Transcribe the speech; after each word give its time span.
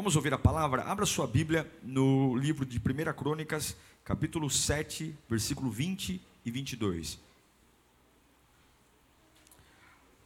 Vamos 0.00 0.16
ouvir 0.16 0.32
a 0.32 0.38
palavra? 0.38 0.82
Abra 0.84 1.04
sua 1.04 1.26
Bíblia 1.26 1.70
no 1.82 2.34
livro 2.34 2.64
de 2.64 2.78
1 2.78 3.12
Crônicas, 3.12 3.76
capítulo 4.02 4.48
7, 4.48 5.14
versículo 5.28 5.70
20 5.70 6.18
e 6.42 6.50
22. 6.50 7.18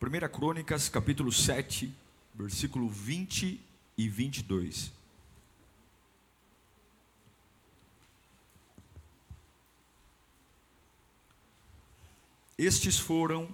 1 0.00 0.28
Crônicas, 0.28 0.88
capítulo 0.88 1.32
7, 1.32 1.92
versículo 2.36 2.88
20 2.88 3.60
e 3.98 4.08
22. 4.08 4.92
Estes 12.56 12.96
foram. 12.96 13.48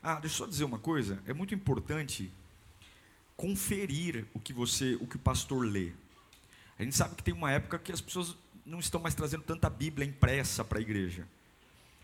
Ah, 0.00 0.20
deixa 0.20 0.36
eu 0.36 0.38
só 0.38 0.46
dizer 0.46 0.62
uma 0.62 0.78
coisa. 0.78 1.20
É 1.26 1.32
muito 1.32 1.52
importante 1.52 2.32
conferir 3.42 4.24
o 4.32 4.38
que 4.38 4.52
você, 4.52 4.96
o 5.00 5.06
que 5.06 5.16
o 5.16 5.18
pastor 5.18 5.66
lê. 5.66 5.90
A 6.78 6.84
gente 6.84 6.94
sabe 6.94 7.16
que 7.16 7.24
tem 7.24 7.34
uma 7.34 7.50
época 7.50 7.76
que 7.76 7.90
as 7.90 8.00
pessoas 8.00 8.36
não 8.64 8.78
estão 8.78 9.00
mais 9.00 9.16
trazendo 9.16 9.42
tanta 9.42 9.68
Bíblia 9.68 10.06
impressa 10.06 10.64
para 10.64 10.78
a 10.78 10.80
igreja. 10.80 11.26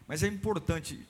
Mas 0.08 0.25
é 0.25 0.27
importante, 0.27 1.06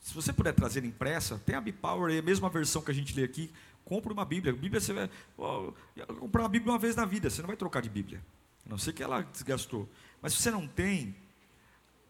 se 0.00 0.14
você 0.14 0.32
puder 0.32 0.54
trazer 0.54 0.82
impressa, 0.82 1.38
tem 1.44 1.54
a 1.54 1.60
Bipower, 1.60 2.10
é 2.10 2.20
a 2.20 2.22
mesma 2.22 2.48
versão 2.48 2.80
que 2.80 2.90
a 2.90 2.94
gente 2.94 3.14
lê 3.14 3.22
aqui, 3.22 3.52
compre 3.84 4.10
uma 4.14 4.24
Bíblia. 4.24 4.54
Bíblia 4.54 4.80
você 4.80 4.94
vai 4.94 5.10
oh, 5.36 5.74
comprar 6.20 6.44
uma 6.44 6.48
Bíblia 6.48 6.72
uma 6.72 6.78
vez 6.78 6.96
na 6.96 7.04
vida, 7.04 7.28
você 7.28 7.42
não 7.42 7.48
vai 7.48 7.56
trocar 7.56 7.82
de 7.82 7.90
Bíblia. 7.90 8.24
A 8.64 8.70
não 8.70 8.78
sei 8.78 8.94
que 8.94 9.02
ela 9.02 9.20
desgastou. 9.24 9.86
Mas 10.22 10.32
se 10.32 10.40
você 10.40 10.50
não 10.50 10.66
tem, 10.66 11.14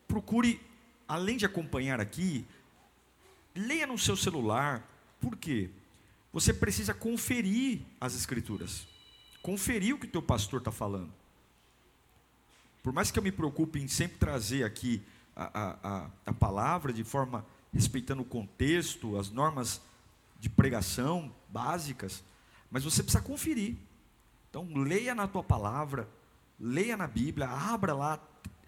procure, 0.07 0.61
além 1.09 1.37
de 1.37 1.45
acompanhar 1.45 2.01
aqui, 2.01 2.47
leia 3.57 3.89
no 3.89 3.99
seu 3.99 4.17
celular. 4.17 4.89
Por 5.21 5.35
quê? 5.35 5.69
Você 6.37 6.53
precisa 6.53 6.93
conferir 6.93 7.81
as 7.99 8.15
escrituras, 8.15 8.87
conferir 9.41 9.95
o 9.95 9.99
que 9.99 10.05
o 10.05 10.11
teu 10.11 10.21
pastor 10.21 10.59
está 10.59 10.71
falando. 10.71 11.11
Por 12.83 12.93
mais 12.93 13.11
que 13.11 13.19
eu 13.19 13.23
me 13.23 13.33
preocupe 13.33 13.81
em 13.81 13.89
sempre 13.89 14.19
trazer 14.19 14.63
aqui 14.63 15.03
a, 15.35 15.79
a, 15.83 16.11
a 16.27 16.35
palavra 16.35 16.93
de 16.93 17.03
forma 17.03 17.43
respeitando 17.73 18.21
o 18.21 18.25
contexto, 18.27 19.17
as 19.17 19.31
normas 19.31 19.81
de 20.39 20.51
pregação 20.51 21.35
básicas, 21.49 22.23
mas 22.71 22.85
você 22.85 23.03
precisa 23.03 23.25
conferir. 23.25 23.75
Então, 24.51 24.69
leia 24.75 25.15
na 25.15 25.27
tua 25.27 25.43
palavra, 25.43 26.07
leia 26.61 26.99
na 26.99 27.07
Bíblia, 27.07 27.49
abra 27.49 27.95
lá, 27.95 28.21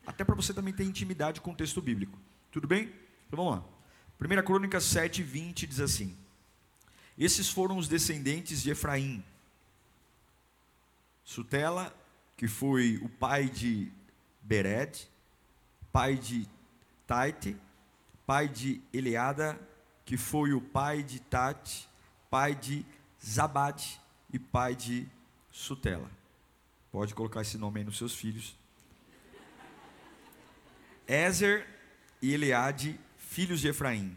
até 0.06 0.24
para 0.24 0.34
você 0.34 0.54
também 0.54 0.72
ter 0.72 0.84
intimidade 0.84 1.42
com 1.42 1.50
o 1.50 1.54
texto 1.54 1.82
bíblico. 1.82 2.18
Tudo 2.50 2.66
bem? 2.66 2.84
Então 3.26 3.44
vamos 3.44 3.56
lá. 3.56 3.64
1 4.18 4.42
Crônicas 4.42 4.84
7, 4.84 5.22
20 5.22 5.66
diz 5.66 5.80
assim: 5.80 6.16
esses 7.24 7.50
foram 7.50 7.76
os 7.76 7.88
descendentes 7.88 8.62
de 8.62 8.70
Efraim. 8.70 9.24
Sutela, 11.24 11.94
que 12.36 12.46
foi 12.46 12.98
o 13.02 13.08
pai 13.08 13.48
de 13.48 13.92
Bered, 14.40 15.08
pai 15.92 16.16
de 16.16 16.48
Taite, 17.06 17.56
pai 18.24 18.48
de 18.48 18.80
Eleada, 18.92 19.58
que 20.04 20.16
foi 20.16 20.52
o 20.52 20.60
pai 20.60 21.02
de 21.02 21.18
Tate, 21.18 21.88
pai 22.30 22.54
de 22.54 22.86
Zabade 23.22 24.00
e 24.32 24.38
pai 24.38 24.76
de 24.76 25.08
Sutela. 25.50 26.10
Pode 26.92 27.14
colocar 27.14 27.42
esse 27.42 27.58
nome 27.58 27.80
aí 27.80 27.84
nos 27.84 27.98
seus 27.98 28.14
filhos. 28.14 28.56
Ezer 31.06 31.66
e 32.22 32.32
Eleade, 32.32 32.98
filhos 33.16 33.60
de 33.60 33.68
Efraim, 33.68 34.16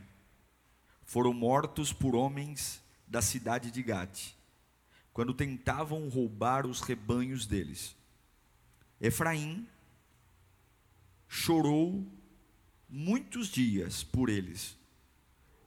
foram 1.06 1.34
mortos 1.34 1.92
por 1.92 2.16
homens 2.16 2.82
da 3.12 3.22
cidade 3.22 3.70
de 3.72 3.84
Gate, 3.84 4.32
quando 5.12 5.34
tentavam 5.34 6.08
roubar 6.08 6.66
os 6.66 6.80
rebanhos 6.80 7.46
deles. 7.46 7.94
Efraim 9.02 9.68
chorou 11.28 12.08
muitos 12.88 13.50
dias 13.50 14.02
por 14.02 14.30
eles, 14.30 14.78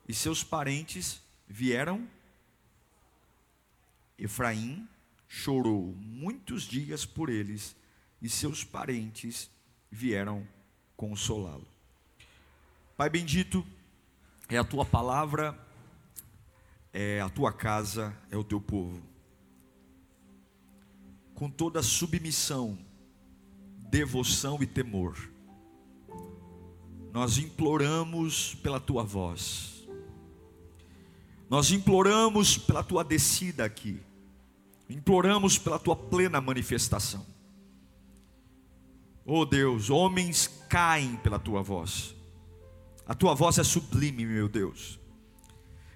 e 0.08 0.14
seus 0.14 0.42
parentes 0.42 1.20
vieram. 1.46 2.08
Efraim 4.18 4.88
chorou 5.28 5.94
muitos 5.98 6.62
dias 6.62 7.04
por 7.04 7.28
eles, 7.28 7.76
e 8.22 8.28
seus 8.28 8.64
parentes 8.64 9.50
vieram 9.90 10.48
consolá-lo. 10.96 11.68
Pai 12.96 13.10
bendito, 13.10 13.66
é 14.48 14.56
a 14.56 14.64
tua 14.64 14.86
palavra 14.86 15.63
é 16.96 17.20
a 17.20 17.28
tua 17.28 17.52
casa, 17.52 18.16
é 18.30 18.36
o 18.36 18.44
teu 18.44 18.60
povo. 18.60 19.02
Com 21.34 21.50
toda 21.50 21.82
submissão, 21.82 22.78
devoção 23.90 24.62
e 24.62 24.66
temor, 24.66 25.18
nós 27.12 27.36
imploramos 27.36 28.54
pela 28.54 28.78
tua 28.78 29.02
voz, 29.02 29.84
nós 31.50 31.72
imploramos 31.72 32.56
pela 32.56 32.84
tua 32.84 33.02
descida 33.02 33.64
aqui, 33.64 34.00
imploramos 34.88 35.58
pela 35.58 35.80
tua 35.80 35.96
plena 35.96 36.40
manifestação. 36.40 37.26
Oh 39.26 39.44
Deus, 39.44 39.90
homens 39.90 40.46
caem 40.68 41.16
pela 41.16 41.40
tua 41.40 41.60
voz, 41.60 42.14
a 43.04 43.16
tua 43.16 43.34
voz 43.34 43.58
é 43.58 43.64
sublime, 43.64 44.24
meu 44.24 44.48
Deus. 44.48 45.03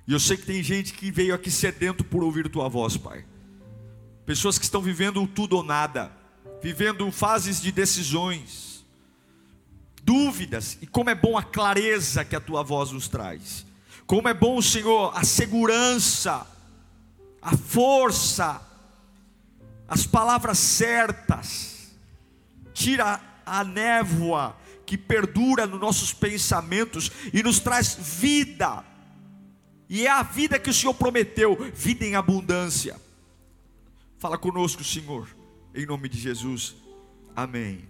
E 0.08 0.12
eu 0.14 0.18
sei 0.18 0.38
que 0.38 0.46
tem 0.46 0.62
gente 0.62 0.94
que 0.94 1.10
veio 1.10 1.34
aqui 1.34 1.50
sedento 1.50 2.02
por 2.02 2.24
ouvir 2.24 2.48
tua 2.48 2.66
voz, 2.66 2.96
Pai. 2.96 3.26
Pessoas 4.24 4.58
que 4.58 4.64
estão 4.64 4.80
vivendo 4.80 5.26
tudo 5.26 5.56
ou 5.56 5.62
nada, 5.62 6.10
vivendo 6.62 7.12
fases 7.12 7.60
de 7.60 7.70
decisões, 7.70 8.86
dúvidas, 10.02 10.78
e 10.80 10.86
como 10.86 11.10
é 11.10 11.14
bom 11.14 11.36
a 11.36 11.42
clareza 11.42 12.24
que 12.24 12.34
a 12.34 12.40
tua 12.40 12.62
voz 12.62 12.90
nos 12.90 13.06
traz. 13.06 13.66
Como 14.06 14.26
é 14.26 14.32
bom, 14.32 14.62
Senhor, 14.62 15.12
a 15.14 15.22
segurança, 15.24 16.46
a 17.42 17.54
força, 17.54 18.62
as 19.86 20.06
palavras 20.06 20.56
certas. 20.56 21.92
Tira 22.72 23.20
a 23.44 23.62
névoa 23.62 24.56
que 24.86 24.96
perdura 24.96 25.66
nos 25.66 25.78
nossos 25.78 26.14
pensamentos 26.14 27.12
e 27.30 27.42
nos 27.42 27.60
traz 27.60 27.94
vida 28.00 28.88
e 29.88 30.06
é 30.06 30.10
a 30.10 30.22
vida 30.22 30.58
que 30.58 30.68
o 30.68 30.74
Senhor 30.74 30.94
prometeu, 30.94 31.56
vida 31.74 32.04
em 32.04 32.14
abundância. 32.14 33.00
Fala 34.18 34.36
conosco, 34.36 34.84
Senhor, 34.84 35.28
em 35.74 35.86
nome 35.86 36.08
de 36.08 36.18
Jesus. 36.18 36.74
Amém. 37.34 37.88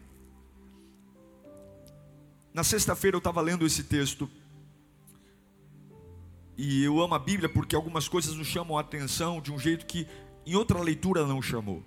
Na 2.54 2.62
sexta-feira 2.62 3.16
eu 3.16 3.18
estava 3.18 3.40
lendo 3.40 3.66
esse 3.66 3.82
texto. 3.82 4.30
E 6.56 6.84
eu 6.84 7.00
amo 7.00 7.14
a 7.14 7.18
Bíblia 7.18 7.48
porque 7.48 7.74
algumas 7.74 8.08
coisas 8.08 8.34
nos 8.34 8.46
chamam 8.46 8.76
a 8.76 8.80
atenção 8.80 9.40
de 9.40 9.52
um 9.52 9.58
jeito 9.58 9.86
que 9.86 10.06
em 10.44 10.54
outra 10.54 10.80
leitura 10.80 11.26
não 11.26 11.40
chamou. 11.42 11.84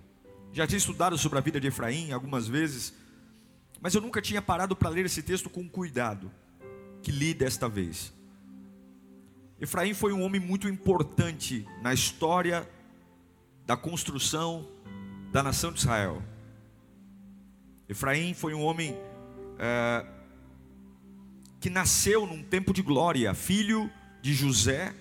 Já 0.52 0.66
tinha 0.66 0.78
estudado 0.78 1.16
sobre 1.16 1.38
a 1.38 1.40
vida 1.40 1.60
de 1.60 1.68
Efraim 1.68 2.12
algumas 2.12 2.46
vezes, 2.46 2.94
mas 3.80 3.94
eu 3.94 4.00
nunca 4.00 4.20
tinha 4.20 4.42
parado 4.42 4.76
para 4.76 4.88
ler 4.88 5.06
esse 5.06 5.22
texto 5.22 5.48
com 5.48 5.68
cuidado, 5.68 6.30
que 7.02 7.10
li 7.10 7.32
desta 7.32 7.68
vez. 7.68 8.12
Efraim 9.62 9.94
foi 9.94 10.12
um 10.12 10.22
homem 10.22 10.40
muito 10.40 10.68
importante 10.68 11.64
na 11.80 11.94
história 11.94 12.68
da 13.64 13.76
construção 13.76 14.68
da 15.30 15.40
nação 15.40 15.70
de 15.70 15.78
Israel. 15.78 16.20
Efraim 17.88 18.34
foi 18.34 18.54
um 18.54 18.62
homem 18.64 18.98
é, 19.60 20.04
que 21.60 21.70
nasceu 21.70 22.26
num 22.26 22.42
tempo 22.42 22.74
de 22.74 22.82
glória, 22.82 23.32
filho 23.34 23.88
de 24.20 24.34
José, 24.34 24.92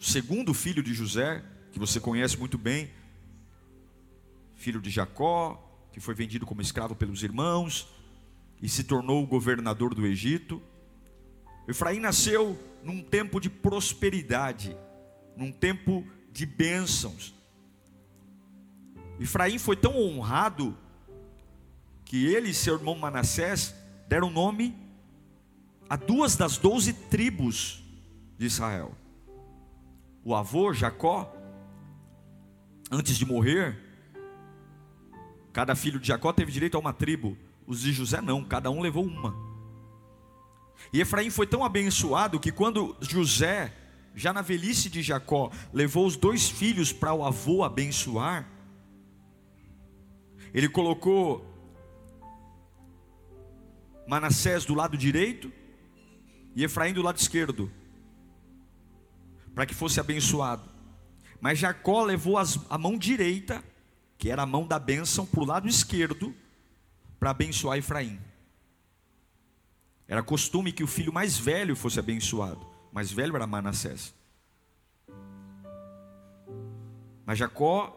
segundo 0.00 0.52
filho 0.52 0.82
de 0.82 0.92
José, 0.92 1.40
que 1.70 1.78
você 1.78 2.00
conhece 2.00 2.36
muito 2.36 2.58
bem, 2.58 2.90
filho 4.56 4.80
de 4.80 4.90
Jacó, 4.90 5.64
que 5.92 6.00
foi 6.00 6.12
vendido 6.12 6.44
como 6.44 6.60
escravo 6.60 6.96
pelos 6.96 7.22
irmãos 7.22 7.86
e 8.60 8.68
se 8.68 8.82
tornou 8.82 9.24
governador 9.24 9.94
do 9.94 10.04
Egito. 10.04 10.60
Efraim 11.68 12.00
nasceu 12.00 12.58
num 12.82 13.02
tempo 13.02 13.40
de 13.40 13.50
prosperidade, 13.50 14.76
num 15.36 15.52
tempo 15.52 16.06
de 16.32 16.46
bênçãos. 16.46 17.34
Efraim 19.20 19.58
foi 19.58 19.76
tão 19.76 19.96
honrado 19.96 20.76
que 22.04 22.26
ele 22.26 22.50
e 22.50 22.54
seu 22.54 22.74
irmão 22.74 22.96
Manassés 22.96 23.74
deram 24.06 24.30
nome 24.30 24.74
a 25.88 25.96
duas 25.96 26.36
das 26.36 26.56
doze 26.56 26.92
tribos 26.92 27.82
de 28.38 28.46
Israel. 28.46 28.92
O 30.24 30.34
avô 30.34 30.72
Jacó, 30.72 31.34
antes 32.90 33.16
de 33.16 33.26
morrer, 33.26 33.78
cada 35.52 35.74
filho 35.74 35.98
de 35.98 36.08
Jacó 36.08 36.32
teve 36.32 36.52
direito 36.52 36.76
a 36.76 36.80
uma 36.80 36.92
tribo. 36.92 37.36
Os 37.66 37.80
de 37.80 37.92
José 37.92 38.20
não, 38.20 38.44
cada 38.44 38.70
um 38.70 38.80
levou 38.80 39.04
uma. 39.04 39.47
E 40.92 41.00
Efraim 41.00 41.30
foi 41.30 41.46
tão 41.46 41.64
abençoado 41.64 42.40
que 42.40 42.52
quando 42.52 42.96
José, 43.00 43.74
já 44.14 44.32
na 44.32 44.42
velhice 44.42 44.88
de 44.88 45.02
Jacó, 45.02 45.50
levou 45.72 46.06
os 46.06 46.16
dois 46.16 46.48
filhos 46.48 46.92
para 46.92 47.12
o 47.12 47.24
avô 47.24 47.62
abençoar, 47.62 48.48
ele 50.52 50.68
colocou 50.68 51.46
Manassés 54.06 54.64
do 54.64 54.74
lado 54.74 54.96
direito 54.96 55.52
e 56.56 56.64
Efraim 56.64 56.94
do 56.94 57.02
lado 57.02 57.18
esquerdo, 57.18 57.70
para 59.54 59.66
que 59.66 59.74
fosse 59.74 60.00
abençoado. 60.00 60.68
Mas 61.40 61.58
Jacó 61.58 62.02
levou 62.02 62.38
as, 62.38 62.58
a 62.70 62.78
mão 62.78 62.96
direita, 62.96 63.62
que 64.16 64.30
era 64.30 64.42
a 64.42 64.46
mão 64.46 64.66
da 64.66 64.78
bênção, 64.78 65.26
para 65.26 65.40
o 65.40 65.44
lado 65.44 65.68
esquerdo, 65.68 66.34
para 67.20 67.30
abençoar 67.30 67.78
Efraim. 67.78 68.18
Era 70.08 70.22
costume 70.22 70.72
que 70.72 70.82
o 70.82 70.86
filho 70.86 71.12
mais 71.12 71.36
velho 71.36 71.76
fosse 71.76 72.00
abençoado. 72.00 72.66
Mais 72.90 73.12
velho 73.12 73.36
era 73.36 73.46
Manassés. 73.46 74.14
Mas 77.26 77.38
Jacó 77.38 77.94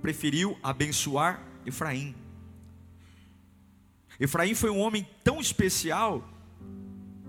preferiu 0.00 0.56
abençoar 0.62 1.42
Efraim. 1.66 2.14
Efraim 4.20 4.54
foi 4.54 4.70
um 4.70 4.78
homem 4.78 5.06
tão 5.24 5.40
especial 5.40 6.24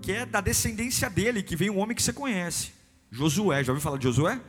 que 0.00 0.12
é 0.12 0.26
da 0.26 0.40
descendência 0.40 1.10
dele 1.10 1.42
que 1.42 1.56
veio 1.56 1.72
um 1.72 1.78
homem 1.78 1.96
que 1.96 2.02
você 2.02 2.12
conhece, 2.12 2.72
Josué. 3.10 3.64
Já 3.64 3.72
ouviu 3.72 3.82
falar 3.82 3.98
de 3.98 4.04
Josué? 4.04 4.40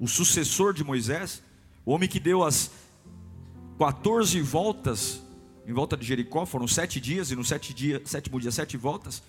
O 0.00 0.08
sucessor 0.08 0.72
de 0.72 0.82
Moisés, 0.82 1.42
o 1.84 1.92
homem 1.92 2.08
que 2.08 2.18
deu 2.18 2.42
as 2.42 2.70
14 3.78 4.40
voltas 4.40 5.23
em 5.66 5.72
volta 5.72 5.96
de 5.96 6.04
Jericó, 6.04 6.44
foram 6.44 6.68
sete 6.68 7.00
dias, 7.00 7.30
e 7.30 7.36
no 7.36 7.44
sete 7.44 7.72
dia, 7.72 8.02
sétimo 8.04 8.40
dia, 8.40 8.50
sete 8.50 8.76
voltas. 8.76 9.22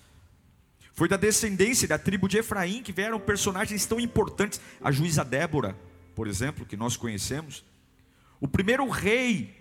Foi 0.93 1.07
da 1.07 1.17
descendência 1.17 1.87
da 1.87 1.97
tribo 1.97 2.27
de 2.27 2.37
Efraim 2.37 2.81
que 2.81 2.91
vieram 2.91 3.19
personagens 3.19 3.85
tão 3.85 3.99
importantes, 3.99 4.59
a 4.81 4.91
juíza 4.91 5.23
Débora, 5.23 5.77
por 6.15 6.27
exemplo, 6.27 6.65
que 6.65 6.77
nós 6.77 6.95
conhecemos. 6.95 7.65
O 8.39 8.47
primeiro 8.47 8.87
rei, 8.89 9.53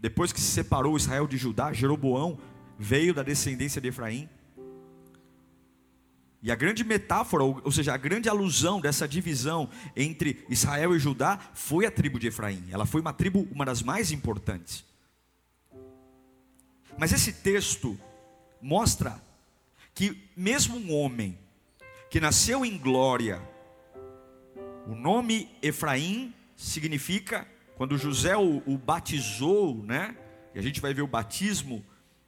depois 0.00 0.32
que 0.32 0.40
se 0.40 0.50
separou 0.50 0.96
Israel 0.96 1.26
de 1.26 1.36
Judá, 1.36 1.72
Jeroboão, 1.72 2.38
veio 2.78 3.14
da 3.14 3.22
descendência 3.22 3.80
de 3.80 3.88
Efraim. 3.88 4.28
E 6.42 6.50
a 6.50 6.56
grande 6.56 6.82
metáfora, 6.82 7.44
ou 7.44 7.70
seja, 7.70 7.94
a 7.94 7.96
grande 7.96 8.28
alusão 8.28 8.80
dessa 8.80 9.06
divisão 9.06 9.68
entre 9.94 10.44
Israel 10.48 10.96
e 10.96 10.98
Judá 10.98 11.38
foi 11.54 11.86
a 11.86 11.90
tribo 11.90 12.18
de 12.18 12.26
Efraim. 12.26 12.64
Ela 12.72 12.84
foi 12.84 13.00
uma 13.00 13.12
tribo, 13.12 13.46
uma 13.52 13.64
das 13.64 13.80
mais 13.80 14.10
importantes. 14.10 14.84
Mas 17.02 17.12
esse 17.12 17.32
texto 17.32 17.98
mostra 18.60 19.20
que, 19.92 20.30
mesmo 20.36 20.76
um 20.76 20.94
homem 20.94 21.36
que 22.08 22.20
nasceu 22.20 22.64
em 22.64 22.78
glória, 22.78 23.42
o 24.86 24.94
nome 24.94 25.50
Efraim 25.60 26.32
significa, 26.54 27.44
quando 27.76 27.98
José 27.98 28.36
o, 28.36 28.62
o 28.64 28.78
batizou, 28.78 29.74
né? 29.82 30.16
E 30.54 30.60
a 30.60 30.62
gente 30.62 30.80
vai 30.80 30.94
ver 30.94 31.02
o 31.02 31.08
batismo 31.08 31.84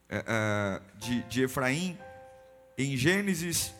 é, 0.09 0.25
é, 0.27 0.83
de, 0.99 1.23
de 1.23 1.43
Efraim 1.45 1.97
em 2.77 2.97
Gênesis, 2.97 3.73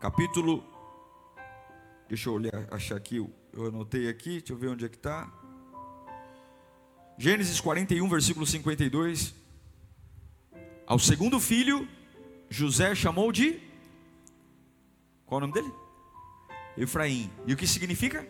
capítulo. 0.00 0.64
Deixa 2.08 2.30
eu 2.30 2.32
olhar, 2.32 2.68
achar 2.70 2.96
aqui, 2.96 3.16
eu 3.52 3.66
anotei 3.66 4.08
aqui, 4.08 4.38
deixa 4.38 4.54
eu 4.54 4.56
ver 4.56 4.68
onde 4.68 4.86
é 4.86 4.88
que 4.88 4.96
está. 4.96 5.30
Gênesis 7.18 7.58
41, 7.60 8.06
versículo 8.10 8.46
52. 8.46 9.34
Ao 10.86 10.98
segundo 10.98 11.40
filho, 11.40 11.88
José 12.50 12.94
chamou 12.94 13.32
de. 13.32 13.58
Qual 15.24 15.40
é 15.40 15.44
o 15.44 15.46
nome 15.46 15.54
dele? 15.54 15.72
Efraim. 16.76 17.30
E 17.46 17.54
o 17.54 17.56
que 17.56 17.66
significa? 17.66 18.28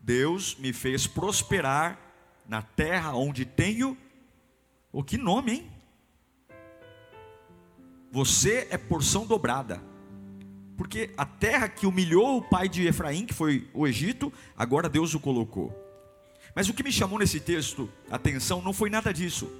Deus 0.00 0.56
me 0.56 0.72
fez 0.72 1.06
prosperar 1.06 2.00
na 2.48 2.62
terra 2.62 3.14
onde 3.14 3.44
tenho. 3.44 3.90
O 4.90 5.00
oh, 5.00 5.04
que 5.04 5.18
nome, 5.18 5.52
hein? 5.52 5.70
Você 8.10 8.68
é 8.70 8.78
porção 8.78 9.26
dobrada. 9.26 9.82
Porque 10.78 11.10
a 11.18 11.26
terra 11.26 11.68
que 11.68 11.86
humilhou 11.86 12.38
o 12.38 12.42
pai 12.42 12.70
de 12.70 12.86
Efraim, 12.86 13.26
que 13.26 13.34
foi 13.34 13.68
o 13.74 13.86
Egito, 13.86 14.32
agora 14.56 14.88
Deus 14.88 15.12
o 15.12 15.20
colocou. 15.20 15.83
Mas 16.54 16.68
o 16.68 16.74
que 16.74 16.82
me 16.82 16.92
chamou 16.92 17.18
nesse 17.18 17.40
texto 17.40 17.90
a 18.10 18.16
atenção 18.16 18.62
não 18.62 18.72
foi 18.72 18.88
nada 18.88 19.12
disso. 19.12 19.50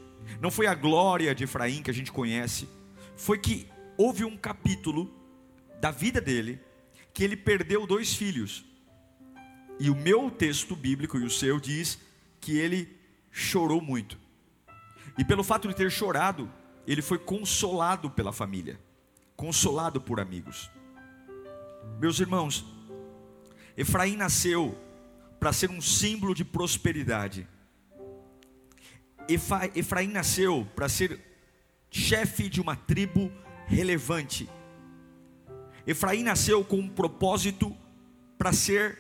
Não 0.41 0.51
foi 0.51 0.67
a 0.67 0.75
glória 0.75 1.35
de 1.35 1.45
Efraim 1.45 1.83
que 1.83 1.91
a 1.91 1.95
gente 1.95 2.13
conhece. 2.13 2.69
Foi 3.17 3.39
que 3.39 3.69
houve 3.97 4.25
um 4.25 4.37
capítulo 4.37 5.13
da 5.81 5.91
vida 5.91 6.21
dele 6.21 6.61
que 7.13 7.23
ele 7.23 7.37
perdeu 7.37 7.87
dois 7.87 8.15
filhos. 8.15 8.65
E 9.79 9.91
o 9.91 9.95
meu 9.95 10.31
texto 10.31 10.77
bíblico 10.77 11.19
e 11.19 11.25
o 11.25 11.31
seu 11.31 11.59
diz 11.59 11.99
que 12.41 12.57
ele 12.57 12.97
chorou 13.31 13.81
muito. 13.81 14.19
E 15.19 15.25
pelo 15.25 15.45
fato 15.45 15.69
de 15.69 15.75
ter 15.75 15.91
chorado, 15.91 16.51
ele 16.87 17.03
foi 17.03 17.19
consolado 17.19 18.11
pela 18.11 18.33
família, 18.33 18.79
consolado 19.37 20.01
por 20.01 20.21
amigos. 20.21 20.71
Meus 22.01 22.19
irmãos, 22.21 22.65
Efraim 23.77 24.17
nasceu 24.17 24.77
para 25.45 25.53
ser 25.53 25.69
um 25.69 25.79
símbolo 25.83 26.35
de 26.35 26.43
prosperidade. 26.43 27.47
Efraim 29.75 30.09
nasceu 30.09 30.67
para 30.75 30.89
ser 30.89 31.21
chefe 31.91 32.49
de 32.49 32.63
uma 32.63 32.75
tribo 32.75 33.31
relevante. 33.67 34.49
Efraim 35.87 36.23
nasceu 36.23 36.65
com 36.65 36.79
um 36.79 36.89
propósito 36.89 37.77
para 38.39 38.55
ser 38.55 38.99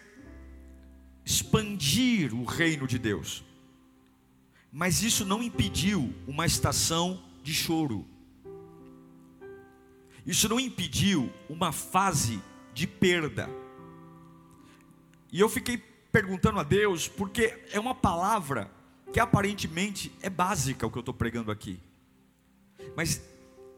expandir 1.24 2.34
o 2.34 2.44
reino 2.44 2.86
de 2.86 2.98
Deus. 2.98 3.42
Mas 4.70 5.02
isso 5.02 5.24
não 5.24 5.42
impediu 5.42 6.12
uma 6.26 6.44
estação 6.44 7.24
de 7.42 7.54
choro. 7.54 8.06
Isso 10.26 10.46
não 10.46 10.60
impediu 10.60 11.32
uma 11.48 11.72
fase 11.72 12.38
de 12.74 12.86
perda. 12.86 13.48
E 15.32 15.40
eu 15.40 15.48
fiquei 15.48 15.93
perguntando 16.14 16.60
a 16.60 16.62
Deus, 16.62 17.08
porque 17.08 17.64
é 17.72 17.80
uma 17.80 17.92
palavra 17.92 18.70
que 19.12 19.18
aparentemente 19.18 20.16
é 20.22 20.30
básica 20.30 20.86
o 20.86 20.90
que 20.90 20.96
eu 20.96 21.00
estou 21.00 21.12
pregando 21.12 21.50
aqui. 21.50 21.80
Mas 22.96 23.20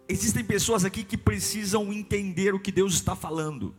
existem 0.06 0.44
pessoas 0.44 0.84
aqui 0.84 1.02
que 1.02 1.16
precisam 1.16 1.90
entender 1.90 2.52
o 2.52 2.60
que 2.60 2.70
Deus 2.70 2.92
está 2.92 3.16
falando. 3.16 3.74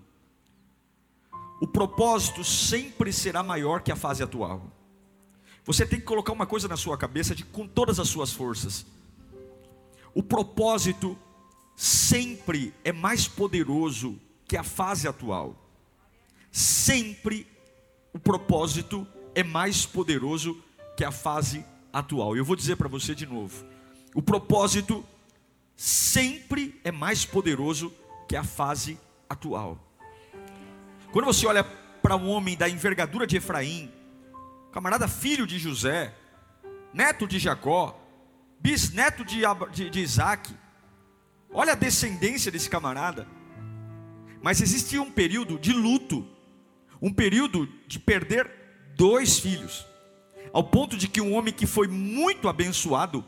O 1.61 1.67
propósito 1.67 2.43
sempre 2.43 3.13
será 3.13 3.43
maior 3.43 3.83
que 3.83 3.91
a 3.91 3.95
fase 3.95 4.23
atual. 4.23 4.71
Você 5.63 5.85
tem 5.85 5.99
que 5.99 6.05
colocar 6.07 6.33
uma 6.33 6.47
coisa 6.47 6.67
na 6.67 6.77
sua 6.77 6.97
cabeça 6.97 7.35
de 7.35 7.45
com 7.45 7.67
todas 7.67 7.99
as 7.99 8.09
suas 8.09 8.33
forças. 8.33 8.87
O 10.15 10.23
propósito 10.23 11.15
sempre 11.75 12.73
é 12.83 12.91
mais 12.91 13.27
poderoso 13.27 14.19
que 14.47 14.57
a 14.57 14.63
fase 14.63 15.07
atual. 15.07 15.55
Sempre 16.51 17.45
o 18.17 18.19
propósito 18.19 19.07
é 19.36 19.43
mais 19.43 19.86
poderoso 19.86 20.59
que 20.97 21.03
a 21.03 21.12
fase 21.12 21.63
atual. 21.93 22.36
Eu 22.36 22.43
vou 22.43 22.55
dizer 22.55 22.75
para 22.75 22.88
você 22.88 23.13
de 23.13 23.27
novo: 23.27 23.63
o 24.15 24.24
propósito 24.24 25.05
sempre 25.75 26.81
é 26.83 26.91
mais 26.91 27.25
poderoso 27.25 27.93
que 28.27 28.36
a 28.36 28.43
fase 28.43 29.00
atual. 29.29 29.77
Quando 31.12 31.25
você 31.25 31.45
olha 31.45 31.63
para 31.63 32.15
um 32.15 32.27
homem 32.29 32.57
da 32.57 32.67
envergadura 32.67 33.27
de 33.27 33.38
Efraim, 33.38 33.91
camarada 34.71 35.07
filho 35.07 35.45
de 35.45 35.59
José, 35.59 36.15
neto 36.91 37.27
de 37.27 37.38
Jacó, 37.38 38.03
bisneto 38.59 39.24
de, 39.24 39.41
de, 39.71 39.91
de 39.91 40.00
Isaac, 40.00 40.51
olha 41.51 41.74
a 41.74 41.75
descendência 41.75 42.51
desse 42.51 42.67
camarada. 42.67 43.27
Mas 44.41 44.59
existia 44.59 45.03
um 45.03 45.12
período 45.12 45.59
de 45.59 45.71
luto 45.71 46.27
um 47.01 47.12
período 47.13 47.68
de 47.88 48.00
perder 48.00 48.50
dois 48.96 49.39
filhos, 49.39 49.86
ao 50.51 50.63
ponto 50.63 50.98
de 50.98 51.08
que 51.08 51.22
um 51.22 51.34
homem 51.34 51.54
que 51.54 51.66
foi 51.66 51.88
muito 51.88 52.48
abençoado 52.48 53.24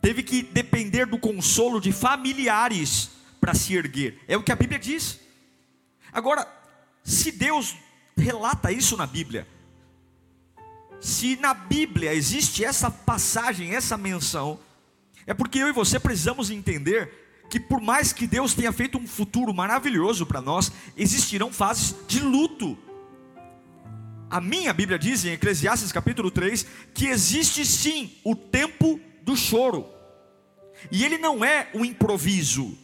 teve 0.00 0.22
que 0.22 0.42
depender 0.42 1.06
do 1.06 1.18
consolo 1.18 1.80
de 1.80 1.92
familiares 1.92 3.10
para 3.40 3.54
se 3.54 3.74
erguer. 3.74 4.18
É 4.26 4.36
o 4.36 4.42
que 4.42 4.50
a 4.50 4.56
Bíblia 4.56 4.78
diz. 4.78 5.20
Agora, 6.12 6.46
se 7.04 7.30
Deus 7.30 7.76
relata 8.16 8.72
isso 8.72 8.96
na 8.96 9.06
Bíblia. 9.06 9.46
Se 11.00 11.36
na 11.36 11.54
Bíblia 11.54 12.14
existe 12.14 12.64
essa 12.64 12.90
passagem, 12.90 13.74
essa 13.74 13.96
menção, 13.96 14.60
é 15.26 15.34
porque 15.34 15.58
eu 15.58 15.68
e 15.68 15.72
você 15.72 15.98
precisamos 15.98 16.50
entender 16.50 17.21
que 17.52 17.60
por 17.60 17.82
mais 17.82 18.14
que 18.14 18.26
Deus 18.26 18.54
tenha 18.54 18.72
feito 18.72 18.96
um 18.96 19.06
futuro 19.06 19.52
maravilhoso 19.52 20.24
para 20.24 20.40
nós, 20.40 20.72
existirão 20.96 21.52
fases 21.52 21.94
de 22.08 22.18
luto. 22.18 22.78
A 24.30 24.40
minha 24.40 24.72
Bíblia 24.72 24.98
diz 24.98 25.22
em 25.26 25.32
Eclesiastes 25.32 25.92
capítulo 25.92 26.30
3 26.30 26.66
que 26.94 27.08
existe 27.08 27.66
sim 27.66 28.10
o 28.24 28.34
tempo 28.34 28.98
do 29.20 29.36
choro. 29.36 29.86
E 30.90 31.04
ele 31.04 31.18
não 31.18 31.44
é 31.44 31.68
um 31.74 31.84
improviso, 31.84 32.74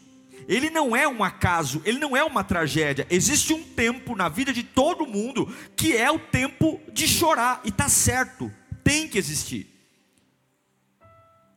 ele 0.46 0.68
não 0.68 0.94
é 0.94 1.08
um 1.08 1.24
acaso, 1.24 1.80
ele 1.86 1.98
não 1.98 2.14
é 2.14 2.22
uma 2.22 2.44
tragédia. 2.44 3.06
Existe 3.08 3.54
um 3.54 3.62
tempo 3.62 4.14
na 4.14 4.28
vida 4.28 4.52
de 4.52 4.62
todo 4.62 5.06
mundo 5.06 5.50
que 5.74 5.96
é 5.96 6.10
o 6.10 6.18
tempo 6.18 6.78
de 6.92 7.08
chorar, 7.08 7.62
e 7.64 7.70
está 7.70 7.88
certo, 7.88 8.52
tem 8.84 9.08
que 9.08 9.16
existir. 9.16 9.66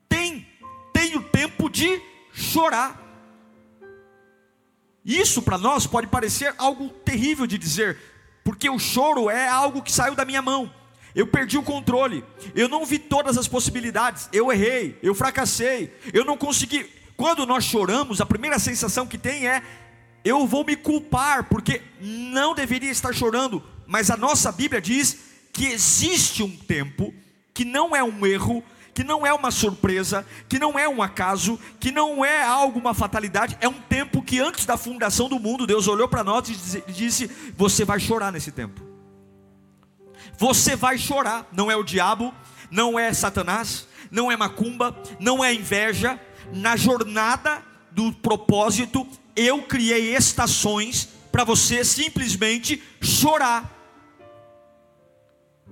Tem, 0.08 0.48
tem 0.94 1.18
o 1.18 1.24
tempo 1.24 1.70
de 1.70 2.10
chorar. 2.42 3.00
Isso 5.06 5.42
para 5.42 5.58
nós 5.58 5.88
pode 5.88 6.08
parecer 6.08 6.54
algo 6.58 6.90
terrível 6.90 7.48
de 7.48 7.58
dizer, 7.58 7.98
porque 8.44 8.70
o 8.70 8.78
choro 8.78 9.30
é 9.30 9.48
algo 9.48 9.82
que 9.82 9.92
saiu 9.92 10.16
da 10.16 10.26
minha 10.26 10.42
mão. 10.42 10.72
Eu 11.14 11.28
perdi 11.28 11.58
o 11.58 11.64
controle, 11.64 12.24
eu 12.56 12.70
não 12.70 12.86
vi 12.86 12.98
todas 12.98 13.38
as 13.38 13.48
possibilidades, 13.48 14.30
eu 14.32 14.52
errei, 14.52 14.98
eu 15.04 15.14
fracassei, 15.14 15.94
eu 16.14 16.24
não 16.24 16.38
consegui. 16.38 16.90
Quando 17.18 17.46
nós 17.46 17.66
choramos, 17.66 18.22
a 18.22 18.26
primeira 18.26 18.58
sensação 18.58 19.06
que 19.06 19.18
tem 19.18 19.48
é: 19.48 19.62
eu 20.24 20.48
vou 20.48 20.64
me 20.64 20.76
culpar, 20.76 21.50
porque 21.50 21.82
não 22.00 22.56
deveria 22.56 22.90
estar 22.90 23.14
chorando, 23.14 23.62
mas 23.86 24.10
a 24.10 24.16
nossa 24.16 24.52
Bíblia 24.52 24.80
diz 24.80 25.18
que 25.52 25.66
existe 25.66 26.44
um 26.44 26.56
tempo, 26.56 27.14
que 27.54 27.66
não 27.66 27.94
é 27.94 28.02
um 28.02 28.26
erro, 28.26 28.64
que 28.94 29.04
não 29.04 29.26
é 29.26 29.34
uma 29.34 29.52
surpresa, 29.52 30.26
que 30.50 30.60
não 30.60 30.78
é 30.78 30.88
um 30.88 31.02
acaso, 31.02 31.60
que 31.80 31.92
não 31.92 32.24
é 32.24 32.44
algo, 32.44 32.80
uma 32.80 32.94
fatalidade, 32.94 33.58
é 33.62 33.68
um 33.68 33.80
tempo 33.82 34.22
que 34.22 34.40
antes 34.40 34.66
da 34.66 34.78
fundação 34.78 35.30
do 35.30 35.40
mundo, 35.40 35.66
Deus 35.66 35.88
olhou 35.88 36.08
para 36.08 36.24
nós 36.24 36.50
e 36.50 36.92
disse: 36.92 37.28
Você 37.56 37.86
vai 37.86 38.00
chorar 38.00 38.32
nesse 38.32 38.52
tempo. 38.52 38.82
Você 40.38 40.76
vai 40.76 40.98
chorar, 40.98 41.48
não 41.52 41.70
é 41.70 41.76
o 41.76 41.84
diabo, 41.84 42.34
não 42.70 42.98
é 42.98 43.14
Satanás, 43.14 43.88
não 44.10 44.32
é 44.32 44.38
macumba, 44.38 44.96
não 45.20 45.44
é 45.44 45.54
inveja. 45.54 46.20
Na 46.54 46.76
jornada 46.76 47.64
do 47.92 48.12
propósito, 48.12 49.08
eu 49.36 49.62
criei 49.64 50.16
estações 50.16 51.10
para 51.32 51.44
você 51.44 51.86
simplesmente 51.86 52.82
chorar. 53.02 53.78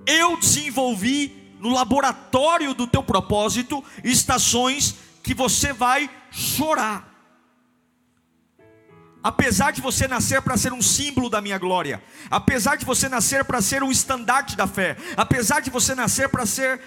Eu 0.06 0.38
desenvolvi 0.38 1.39
no 1.60 1.70
laboratório 1.70 2.74
do 2.74 2.88
teu 2.88 3.04
propósito 3.04 3.84
estações 4.04 4.96
que 5.22 5.34
você 5.34 5.74
vai 5.74 6.10
chorar. 6.32 7.08
Apesar 9.22 9.72
de 9.72 9.82
você 9.82 10.08
nascer 10.08 10.42
para 10.42 10.56
ser 10.56 10.72
um 10.72 10.82
símbolo 10.82 11.30
da 11.30 11.42
minha 11.42 11.58
glória, 11.58 12.02
apesar 12.32 12.78
de 12.78 12.86
você 12.86 13.10
nascer 13.10 13.44
para 13.44 13.62
ser 13.62 13.84
um 13.84 13.92
estandarte 13.92 14.56
da 14.56 14.66
fé, 14.66 14.96
apesar 15.18 15.60
de 15.60 15.70
você 15.70 15.94
nascer 15.94 16.30
para 16.30 16.46
ser 16.46 16.80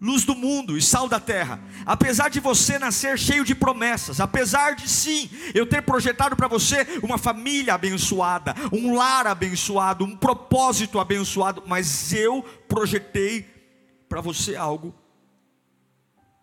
luz 0.00 0.24
do 0.24 0.34
mundo 0.34 0.78
e 0.78 0.80
sal 0.80 1.06
da 1.06 1.20
terra, 1.20 1.60
apesar 1.84 2.30
de 2.30 2.40
você 2.40 2.78
nascer 2.78 3.18
cheio 3.18 3.44
de 3.44 3.54
promessas, 3.54 4.18
apesar 4.18 4.74
de 4.74 4.88
sim 4.88 5.28
eu 5.54 5.66
ter 5.66 5.82
projetado 5.82 6.34
para 6.34 6.48
você 6.48 6.86
uma 7.02 7.18
família 7.18 7.74
abençoada, 7.74 8.54
um 8.72 8.96
lar 8.96 9.26
abençoado, 9.26 10.02
um 10.02 10.16
propósito 10.16 10.98
abençoado, 10.98 11.62
mas 11.66 12.14
eu 12.14 12.42
projetei 12.66 13.59
para 14.10 14.20
você 14.20 14.56
algo 14.56 14.92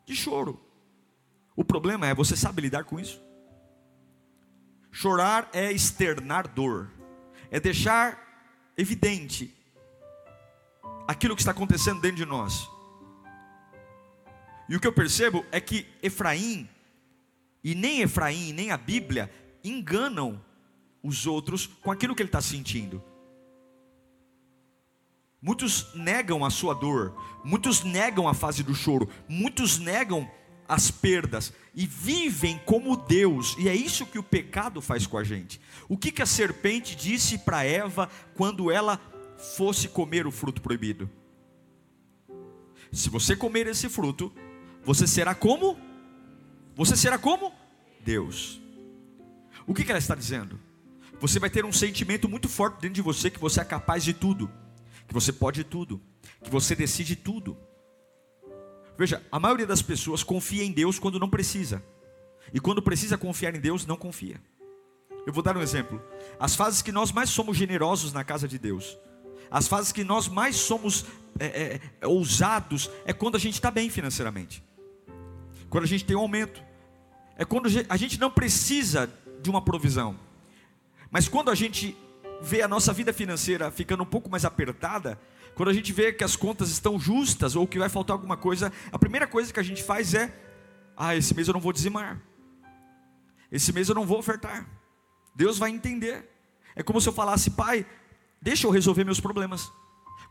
de 0.06 0.16
choro. 0.16 0.58
O 1.54 1.66
problema 1.66 2.08
é, 2.08 2.16
você 2.16 2.36
sabe 2.38 2.62
lidar 2.62 2.86
com 2.86 2.98
isso? 2.98 3.22
Chorar 4.90 5.50
é 5.52 5.70
externar 5.70 6.48
dor, 6.48 6.90
é 7.52 7.60
deixar 7.60 8.72
evidente 8.78 9.54
aquilo 11.06 11.36
que 11.36 11.42
está 11.42 11.52
acontecendo 11.52 12.00
dentro 12.00 12.18
de 12.18 12.26
nós. 12.26 12.70
E 14.70 14.76
o 14.76 14.80
que 14.80 14.88
eu 14.88 14.94
percebo 14.94 15.46
é 15.52 15.60
que 15.60 15.86
Efraim, 16.02 16.70
e 17.62 17.76
nem 17.76 18.02
Efraim, 18.02 18.54
nem 18.54 18.72
a 18.72 18.78
Bíblia, 18.78 19.30
enganam 19.62 20.42
os 21.04 21.28
outros 21.28 21.68
com 21.68 21.92
aquilo 21.92 22.16
que 22.16 22.22
ele 22.22 22.30
está 22.30 22.42
sentindo. 22.42 23.04
Muitos 25.48 25.94
negam 25.94 26.44
a 26.44 26.50
sua 26.50 26.74
dor, 26.74 27.16
muitos 27.42 27.82
negam 27.82 28.28
a 28.28 28.34
fase 28.34 28.64
do 28.64 28.76
choro, 28.76 29.08
muitos 29.30 29.80
negam 29.80 30.30
as 30.68 30.92
perdas 30.92 31.54
e 31.74 31.88
vivem 31.88 32.60
como 32.66 32.98
Deus, 32.98 33.56
e 33.58 33.70
é 33.70 33.74
isso 33.74 34.06
que 34.06 34.20
o 34.20 34.24
pecado 34.24 34.82
faz 34.82 35.08
com 35.08 35.18
a 35.18 35.24
gente. 35.24 35.62
O 35.88 35.98
que, 35.98 36.12
que 36.12 36.22
a 36.22 36.26
serpente 36.26 36.98
disse 36.98 37.38
para 37.38 37.64
Eva 37.64 38.10
quando 38.34 38.70
ela 38.70 39.00
fosse 39.56 39.88
comer 39.88 40.28
o 40.28 40.32
fruto 40.32 40.62
proibido? 40.62 41.10
Se 42.92 43.10
você 43.10 43.34
comer 43.34 43.68
esse 43.68 43.88
fruto, 43.88 44.34
você 44.84 45.08
será 45.08 45.34
como? 45.34 45.80
Você 46.76 46.98
será 46.98 47.18
como? 47.18 47.54
Deus. 48.02 48.60
O 49.66 49.74
que, 49.74 49.86
que 49.86 49.92
ela 49.92 49.98
está 49.98 50.14
dizendo? 50.14 50.60
Você 51.22 51.40
vai 51.40 51.50
ter 51.50 51.64
um 51.64 51.72
sentimento 51.72 52.28
muito 52.28 52.50
forte 52.50 52.82
dentro 52.82 52.96
de 52.96 53.02
você 53.02 53.30
que 53.30 53.40
você 53.40 53.62
é 53.62 53.64
capaz 53.64 54.04
de 54.04 54.14
tudo 54.14 54.52
que 55.08 55.14
você 55.14 55.32
pode 55.32 55.64
tudo, 55.64 56.02
que 56.44 56.50
você 56.50 56.76
decide 56.76 57.16
tudo. 57.16 57.58
Veja, 58.98 59.24
a 59.32 59.40
maioria 59.40 59.66
das 59.66 59.82
pessoas 59.82 60.24
confia 60.24 60.64
em 60.64 60.72
Deus 60.72 61.00
quando 61.00 61.20
não 61.20 61.30
precisa, 61.30 61.84
e 62.54 62.60
quando 62.60 62.82
precisa 62.82 63.18
confiar 63.18 63.56
em 63.56 63.60
Deus, 63.60 63.86
não 63.86 63.96
confia. 63.96 64.42
Eu 65.26 65.34
vou 65.34 65.44
dar 65.44 65.58
um 65.58 65.62
exemplo. 65.62 66.02
As 66.40 66.56
fases 66.56 66.82
que 66.82 66.92
nós 66.92 67.12
mais 67.12 67.30
somos 67.30 67.58
generosos 67.58 68.14
na 68.14 68.24
casa 68.24 68.48
de 68.48 68.58
Deus, 68.58 68.98
as 69.52 69.68
fases 69.68 69.92
que 69.92 70.04
nós 70.04 70.28
mais 70.28 70.56
somos 70.56 71.06
é, 71.40 71.80
é, 72.02 72.08
ousados, 72.08 72.90
é 73.06 73.14
quando 73.14 73.36
a 73.36 73.40
gente 73.40 73.56
está 73.56 73.70
bem 73.70 73.90
financeiramente, 73.90 74.64
quando 75.70 75.84
a 75.84 75.88
gente 75.88 76.06
tem 76.06 76.16
um 76.16 76.22
aumento, 76.22 76.64
é 77.38 77.46
quando 77.46 77.68
a 77.90 77.98
gente 77.98 78.20
não 78.20 78.32
precisa 78.32 79.12
de 79.42 79.50
uma 79.50 79.62
provisão, 79.62 80.18
mas 81.12 81.28
quando 81.28 81.52
a 81.52 81.56
gente 81.56 81.96
vê 82.42 82.62
a 82.62 82.68
nossa 82.68 82.94
vida 82.94 83.12
financeira 83.14 83.72
ficando 83.72 84.04
um 84.04 84.06
pouco 84.06 84.30
mais 84.30 84.46
apertada, 84.46 85.20
quando 85.56 85.70
a 85.70 85.74
gente 85.74 85.92
vê 85.92 86.14
que 86.14 86.24
as 86.24 86.36
contas 86.36 86.70
estão 86.70 87.00
justas 87.00 87.56
ou 87.56 87.68
que 87.68 87.80
vai 87.80 87.90
faltar 87.90 88.14
alguma 88.14 88.38
coisa, 88.38 88.72
a 88.92 89.00
primeira 89.00 89.26
coisa 89.26 89.52
que 89.52 89.60
a 89.60 89.64
gente 89.64 89.84
faz 89.84 90.14
é: 90.14 90.34
ah, 90.96 91.16
esse 91.16 91.34
mês 91.34 91.48
eu 91.48 91.54
não 91.54 91.62
vou 91.62 91.74
dizimar, 91.74 92.22
esse 93.52 93.74
mês 93.74 93.90
eu 93.90 93.96
não 93.96 94.06
vou 94.06 94.20
ofertar. 94.20 94.70
Deus 95.36 95.58
vai 95.58 95.70
entender. 95.70 96.30
É 96.76 96.84
como 96.84 97.02
se 97.02 97.10
eu 97.10 97.14
falasse, 97.14 97.52
pai, 97.52 97.86
deixa 98.42 98.68
eu 98.68 98.72
resolver 98.72 99.04
meus 99.04 99.20
problemas. 99.20 99.72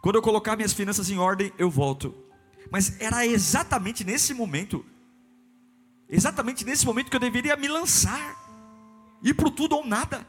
Quando 0.00 0.16
eu 0.16 0.22
colocar 0.22 0.54
minhas 0.54 0.72
finanças 0.72 1.10
em 1.10 1.18
ordem, 1.18 1.52
eu 1.58 1.68
volto. 1.68 2.14
Mas 2.70 3.00
era 3.00 3.26
exatamente 3.26 4.04
nesse 4.04 4.34
momento, 4.34 4.84
exatamente 6.08 6.64
nesse 6.64 6.84
momento 6.84 7.10
que 7.10 7.16
eu 7.16 7.20
deveria 7.20 7.56
me 7.56 7.68
lançar, 7.68 8.36
ir 9.22 9.34
para 9.34 9.50
tudo 9.50 9.76
ou 9.76 9.86
nada. 9.86 10.26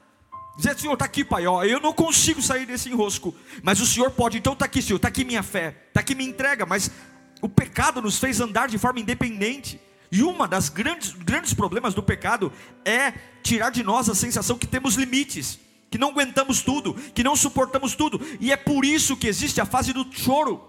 Dizer, 0.58 0.78
Senhor, 0.78 0.94
está 0.94 1.06
aqui, 1.06 1.24
Pai, 1.24 1.46
ó, 1.46 1.64
eu 1.64 1.80
não 1.80 1.94
consigo 1.94 2.42
sair 2.42 2.66
desse 2.66 2.90
enrosco, 2.90 3.34
mas 3.62 3.80
o 3.80 3.86
Senhor 3.86 4.10
pode, 4.10 4.40
então 4.40 4.54
está 4.54 4.66
aqui, 4.66 4.82
Senhor, 4.82 4.96
está 4.96 5.08
aqui 5.08 5.24
minha 5.24 5.44
fé, 5.44 5.86
está 5.90 6.00
aqui 6.00 6.16
minha 6.16 6.28
entrega, 6.28 6.66
mas 6.66 6.90
o 7.44 7.48
pecado 7.48 8.02
nos 8.02 8.18
fez 8.18 8.42
andar 8.42 8.68
de 8.68 8.80
forma 8.80 9.00
independente, 9.00 9.80
e 10.12 10.24
uma 10.24 10.48
das 10.48 10.70
grandes, 10.70 11.12
grandes 11.12 11.54
problemas 11.54 11.94
do 11.94 12.02
pecado 12.02 12.52
é 12.84 13.14
tirar 13.44 13.70
de 13.70 13.84
nós 13.84 14.10
a 14.10 14.16
sensação 14.16 14.58
que 14.58 14.66
temos 14.66 14.96
limites, 14.96 15.60
que 15.92 15.98
não 16.00 16.10
aguentamos 16.10 16.64
tudo, 16.64 16.96
que 17.14 17.24
não 17.24 17.36
suportamos 17.36 17.94
tudo, 17.94 18.20
e 18.40 18.52
é 18.52 18.58
por 18.58 18.84
isso 18.84 19.16
que 19.16 19.28
existe 19.28 19.62
a 19.62 19.66
fase 19.66 19.94
do 19.94 20.08
choro, 20.12 20.68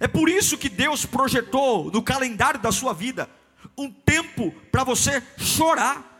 é 0.00 0.08
por 0.08 0.30
isso 0.30 0.56
que 0.56 0.70
Deus 0.70 1.04
projetou 1.04 1.90
no 1.90 2.02
calendário 2.02 2.58
da 2.58 2.72
sua 2.72 2.94
vida 2.94 3.28
um 3.76 3.90
tempo 3.90 4.52
para 4.72 4.84
você 4.84 5.22
chorar, 5.36 6.13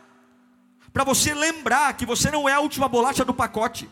para 0.95 1.03
você 1.03 1.33
lembrar 1.33 1.91
que 1.97 2.05
você 2.05 2.31
não 2.31 2.47
é 2.47 2.53
a 2.53 2.61
última 2.61 2.87
bolacha 2.87 3.25
do 3.25 3.33
pacote, 3.33 3.89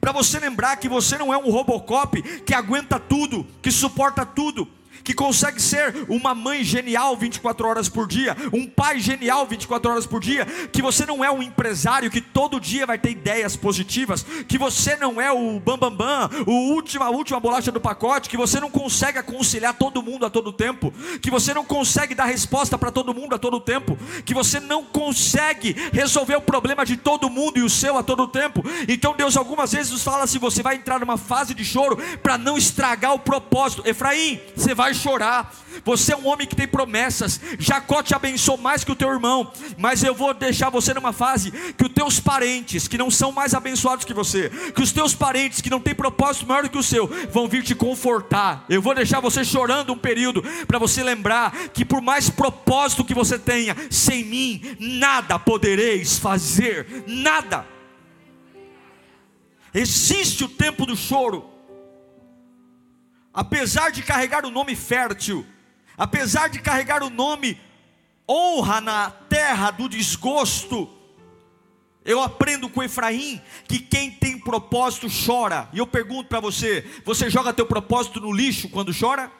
para 0.00 0.10
você 0.10 0.40
lembrar 0.40 0.74
que 0.76 0.88
você 0.88 1.16
não 1.16 1.32
é 1.32 1.38
um 1.38 1.48
Robocop 1.48 2.20
que 2.40 2.52
aguenta 2.52 2.98
tudo, 2.98 3.46
que 3.62 3.70
suporta 3.70 4.26
tudo, 4.26 4.66
que 5.04 5.14
consegue 5.14 5.60
ser 5.60 5.94
uma 6.08 6.34
mãe 6.34 6.62
genial 6.64 7.16
24 7.16 7.68
horas 7.68 7.88
por 7.88 8.06
dia, 8.06 8.36
um 8.52 8.66
pai 8.66 9.00
genial 9.00 9.46
24 9.46 9.90
horas 9.90 10.06
por 10.06 10.20
dia, 10.20 10.46
que 10.72 10.82
você 10.82 11.04
não 11.06 11.24
é 11.24 11.30
um 11.30 11.42
empresário 11.42 12.10
que 12.10 12.20
todo 12.20 12.60
dia 12.60 12.86
vai 12.86 12.98
ter 12.98 13.10
ideias 13.10 13.56
positivas, 13.56 14.24
que 14.46 14.58
você 14.58 14.96
não 14.96 15.20
é 15.20 15.30
o 15.32 15.58
bambambam, 15.60 15.90
bam, 15.90 16.28
bam, 16.28 16.44
o 16.46 16.72
última, 16.72 17.06
a 17.06 17.10
última 17.10 17.40
bolacha 17.40 17.72
do 17.72 17.80
pacote, 17.80 18.28
que 18.28 18.36
você 18.36 18.60
não 18.60 18.70
consegue 18.70 19.18
aconselhar 19.18 19.74
todo 19.74 20.02
mundo 20.02 20.26
a 20.26 20.30
todo 20.30 20.52
tempo, 20.52 20.92
que 21.20 21.30
você 21.30 21.52
não 21.52 21.64
consegue 21.64 22.14
dar 22.14 22.24
resposta 22.24 22.78
para 22.78 22.90
todo 22.90 23.14
mundo 23.14 23.34
a 23.34 23.38
todo 23.38 23.60
tempo, 23.60 23.98
que 24.24 24.34
você 24.34 24.60
não 24.60 24.84
consegue 24.84 25.74
resolver 25.92 26.36
o 26.36 26.40
problema 26.40 26.84
de 26.84 26.96
todo 26.96 27.30
mundo 27.30 27.58
e 27.58 27.62
o 27.62 27.70
seu 27.70 27.96
a 27.96 28.02
todo 28.02 28.28
tempo. 28.28 28.62
Então 28.88 29.14
Deus 29.16 29.36
algumas 29.36 29.72
vezes 29.72 29.92
nos 29.92 30.02
fala 30.02 30.24
assim: 30.24 30.38
você 30.38 30.62
vai 30.62 30.76
entrar 30.76 31.00
numa 31.00 31.16
fase 31.16 31.54
de 31.54 31.64
choro 31.64 31.98
para 32.22 32.38
não 32.38 32.56
estragar 32.56 33.14
o 33.14 33.18
propósito. 33.18 33.82
Efraim, 33.86 34.40
você 34.54 34.74
vai 34.74 34.91
chorar. 34.94 35.54
Você 35.84 36.12
é 36.12 36.16
um 36.16 36.26
homem 36.26 36.46
que 36.46 36.56
tem 36.56 36.66
promessas. 36.68 37.40
Jacó 37.58 38.02
te 38.02 38.14
abençoou 38.14 38.58
mais 38.58 38.84
que 38.84 38.92
o 38.92 38.96
teu 38.96 39.10
irmão, 39.10 39.52
mas 39.78 40.02
eu 40.02 40.14
vou 40.14 40.32
deixar 40.34 40.70
você 40.70 40.94
numa 40.94 41.12
fase 41.12 41.50
que 41.50 41.84
os 41.84 41.92
teus 41.92 42.20
parentes, 42.20 42.88
que 42.88 42.98
não 42.98 43.10
são 43.10 43.32
mais 43.32 43.54
abençoados 43.54 44.04
que 44.04 44.14
você, 44.14 44.50
que 44.74 44.82
os 44.82 44.92
teus 44.92 45.14
parentes 45.14 45.60
que 45.60 45.70
não 45.70 45.80
têm 45.80 45.94
propósito 45.94 46.46
maior 46.46 46.62
do 46.62 46.70
que 46.70 46.78
o 46.78 46.82
seu, 46.82 47.06
vão 47.30 47.48
vir 47.48 47.62
te 47.62 47.74
confortar. 47.74 48.64
Eu 48.68 48.82
vou 48.82 48.94
deixar 48.94 49.20
você 49.20 49.44
chorando 49.44 49.92
um 49.92 49.98
período 49.98 50.42
para 50.66 50.78
você 50.78 51.02
lembrar 51.02 51.52
que 51.68 51.84
por 51.84 52.00
mais 52.00 52.30
propósito 52.30 53.04
que 53.04 53.14
você 53.14 53.38
tenha, 53.38 53.76
sem 53.90 54.24
mim 54.24 54.76
nada 54.78 55.38
podereis 55.38 56.18
fazer, 56.18 57.04
nada. 57.06 57.66
Existe 59.74 60.44
o 60.44 60.48
tempo 60.48 60.84
do 60.84 60.96
choro. 60.96 61.51
Apesar 63.32 63.90
de 63.90 64.02
carregar 64.02 64.44
o 64.44 64.50
nome 64.50 64.76
fértil, 64.76 65.46
apesar 65.96 66.48
de 66.48 66.60
carregar 66.60 67.02
o 67.02 67.08
nome 67.08 67.58
honra 68.28 68.80
na 68.80 69.10
terra 69.10 69.70
do 69.70 69.88
desgosto, 69.88 70.88
eu 72.04 72.20
aprendo 72.20 72.68
com 72.68 72.82
Efraim 72.82 73.40
que 73.66 73.78
quem 73.78 74.10
tem 74.10 74.38
propósito 74.38 75.06
chora. 75.08 75.68
E 75.72 75.78
eu 75.78 75.86
pergunto 75.86 76.28
para 76.28 76.40
você: 76.40 76.84
você 77.04 77.30
joga 77.30 77.54
teu 77.54 77.64
propósito 77.64 78.20
no 78.20 78.32
lixo 78.32 78.68
quando 78.68 78.98
chora? 78.98 79.30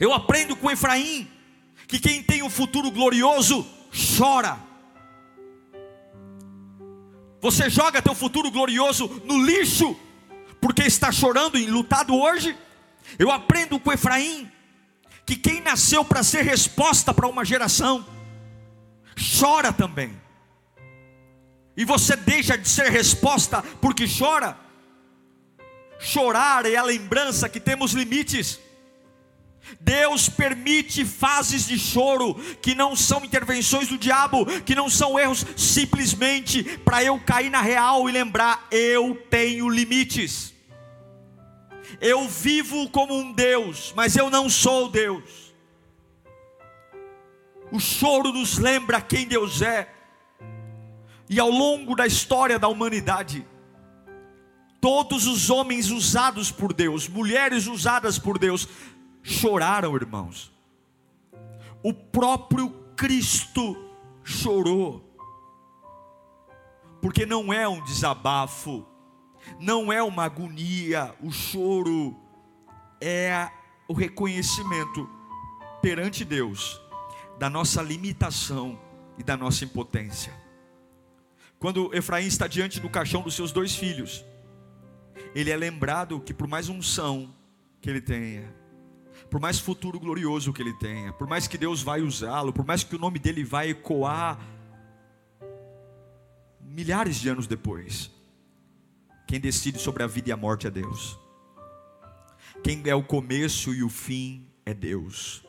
Eu 0.00 0.12
aprendo 0.12 0.56
com 0.56 0.70
Efraim 0.70 1.30
que 1.86 2.00
quem 2.00 2.22
tem 2.22 2.42
um 2.42 2.50
futuro 2.50 2.90
glorioso 2.90 3.64
chora. 4.18 4.58
Você 7.40 7.70
joga 7.70 8.02
teu 8.02 8.14
futuro 8.14 8.50
glorioso 8.50 9.22
no 9.24 9.40
lixo 9.40 9.96
porque 10.60 10.82
está 10.82 11.12
chorando 11.12 11.58
e 11.58 11.66
lutado 11.66 12.14
hoje? 12.14 12.56
Eu 13.18 13.30
aprendo 13.30 13.78
com 13.78 13.92
Efraim 13.92 14.50
que 15.24 15.36
quem 15.36 15.60
nasceu 15.60 16.04
para 16.04 16.22
ser 16.22 16.42
resposta 16.42 17.12
para 17.12 17.26
uma 17.26 17.44
geração 17.44 18.06
chora 19.38 19.72
também. 19.72 20.20
E 21.76 21.84
você 21.84 22.16
deixa 22.16 22.56
de 22.56 22.68
ser 22.68 22.90
resposta 22.90 23.62
porque 23.80 24.06
chora. 24.06 24.56
Chorar 25.98 26.66
é 26.66 26.76
a 26.76 26.82
lembrança 26.82 27.48
que 27.48 27.58
temos 27.58 27.92
limites. 27.92 28.60
Deus 29.80 30.28
permite 30.28 31.04
fases 31.04 31.66
de 31.66 31.78
choro 31.78 32.34
que 32.60 32.74
não 32.74 32.94
são 32.94 33.24
intervenções 33.24 33.88
do 33.88 33.98
diabo, 33.98 34.46
que 34.62 34.74
não 34.74 34.88
são 34.88 35.18
erros, 35.18 35.44
simplesmente 35.56 36.62
para 36.78 37.02
eu 37.02 37.18
cair 37.18 37.50
na 37.50 37.60
real 37.60 38.08
e 38.08 38.12
lembrar: 38.12 38.66
eu 38.70 39.14
tenho 39.30 39.68
limites. 39.68 40.54
Eu 42.00 42.28
vivo 42.28 42.88
como 42.90 43.16
um 43.16 43.32
Deus, 43.32 43.92
mas 43.96 44.16
eu 44.16 44.28
não 44.28 44.48
sou 44.50 44.88
Deus. 44.88 45.54
O 47.70 47.80
choro 47.80 48.32
nos 48.32 48.58
lembra 48.58 49.00
quem 49.00 49.26
Deus 49.26 49.62
é, 49.62 49.88
e 51.28 51.40
ao 51.40 51.50
longo 51.50 51.96
da 51.96 52.06
história 52.06 52.58
da 52.58 52.68
humanidade, 52.68 53.46
todos 54.80 55.26
os 55.26 55.50
homens 55.50 55.90
usados 55.90 56.50
por 56.50 56.72
Deus, 56.72 57.08
mulheres 57.08 57.66
usadas 57.66 58.18
por 58.18 58.38
Deus, 58.38 58.68
choraram, 59.26 59.96
irmãos. 59.96 60.52
O 61.82 61.92
próprio 61.92 62.70
Cristo 62.96 63.76
chorou, 64.22 65.04
porque 67.02 67.26
não 67.26 67.52
é 67.52 67.66
um 67.68 67.82
desabafo, 67.84 68.86
não 69.60 69.92
é 69.92 70.00
uma 70.02 70.24
agonia, 70.24 71.12
o 71.20 71.30
choro 71.32 72.16
é 73.00 73.50
o 73.88 73.92
reconhecimento 73.92 75.08
perante 75.82 76.24
Deus 76.24 76.80
da 77.38 77.50
nossa 77.50 77.82
limitação 77.82 78.78
e 79.18 79.24
da 79.24 79.36
nossa 79.36 79.64
impotência. 79.64 80.32
Quando 81.58 81.92
Efraim 81.94 82.26
está 82.26 82.46
diante 82.46 82.78
do 82.80 82.88
caixão 82.88 83.22
dos 83.22 83.34
seus 83.34 83.50
dois 83.50 83.74
filhos, 83.74 84.24
ele 85.34 85.50
é 85.50 85.56
lembrado 85.56 86.20
que 86.20 86.32
por 86.32 86.46
mais 86.46 86.68
unção 86.68 87.34
que 87.80 87.90
ele 87.90 88.00
tenha, 88.00 88.52
por 89.30 89.40
mais 89.40 89.58
futuro 89.58 89.98
glorioso 89.98 90.52
que 90.52 90.62
ele 90.62 90.74
tenha, 90.74 91.12
por 91.12 91.26
mais 91.26 91.46
que 91.46 91.58
Deus 91.58 91.82
vai 91.82 92.00
usá-lo, 92.00 92.52
por 92.52 92.64
mais 92.64 92.84
que 92.84 92.94
o 92.94 92.98
nome 92.98 93.18
dele 93.18 93.44
vai 93.44 93.70
ecoar 93.70 94.38
milhares 96.60 97.16
de 97.16 97.28
anos 97.28 97.46
depois, 97.46 98.10
quem 99.26 99.40
decide 99.40 99.78
sobre 99.78 100.02
a 100.02 100.06
vida 100.06 100.28
e 100.28 100.32
a 100.32 100.36
morte 100.36 100.66
é 100.66 100.70
Deus. 100.70 101.18
Quem 102.62 102.82
é 102.86 102.94
o 102.94 103.02
começo 103.02 103.74
e 103.74 103.82
o 103.82 103.88
fim 103.88 104.46
é 104.64 104.74
Deus. 104.74 105.44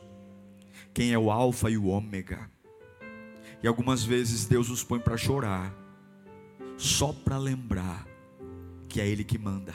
Quem 0.94 1.12
é 1.12 1.18
o 1.18 1.30
alfa 1.30 1.70
e 1.70 1.78
o 1.78 1.88
ômega. 1.88 2.50
E 3.62 3.68
algumas 3.68 4.04
vezes 4.04 4.46
Deus 4.46 4.70
nos 4.70 4.84
põe 4.84 5.00
para 5.00 5.18
chorar, 5.18 5.74
só 6.78 7.12
para 7.12 7.38
lembrar 7.38 8.08
que 8.88 9.02
é 9.02 9.08
Ele 9.08 9.24
que 9.24 9.38
manda. 9.38 9.74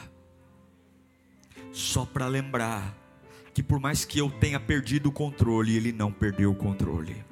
Só 1.73 2.05
para 2.05 2.27
lembrar 2.27 2.97
que 3.55 3.63
por 3.63 3.79
mais 3.79 4.05
que 4.05 4.19
eu 4.19 4.31
tenha 4.31 4.59
perdido 4.59 5.09
o 5.09 5.13
controle, 5.13 5.77
Ele 5.77 5.93
não 5.93 6.11
perdeu 6.13 6.51
o 6.51 6.55
controle. 6.55 7.25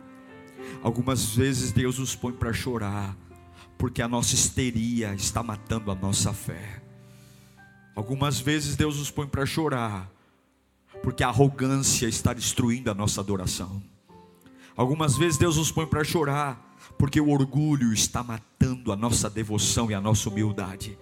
Algumas 0.83 1.35
vezes 1.35 1.73
Deus 1.73 1.99
nos 1.99 2.15
põe 2.15 2.33
para 2.33 2.53
chorar, 2.53 3.17
porque 3.79 4.03
a 4.03 4.09
nossa 4.09 4.35
histeria 4.35 5.15
está 5.15 5.43
matando 5.43 5.91
a 5.91 5.95
nossa 5.95 6.33
fé. 6.33 6.83
Algumas 7.95 8.39
vezes 8.41 8.77
Deus 8.77 8.99
nos 8.99 9.11
põe 9.11 9.27
para 9.27 9.45
chorar, 9.45 10.11
porque 11.03 11.25
a 11.25 11.29
arrogância 11.29 12.07
está 12.07 12.33
destruindo 12.33 12.91
a 12.91 12.95
nossa 12.95 13.21
adoração. 13.21 13.83
Algumas 14.77 15.17
vezes 15.17 15.39
Deus 15.39 15.57
nos 15.57 15.73
põe 15.73 15.87
para 15.87 16.05
chorar, 16.05 16.77
porque 16.99 17.21
o 17.21 17.31
orgulho 17.31 17.93
está 17.93 18.23
matando 18.23 18.93
a 18.93 18.97
nossa 18.97 19.29
devoção 19.29 19.91
e 19.91 19.95
a 19.95 20.01
nossa 20.01 20.29
humildade. 20.29 20.99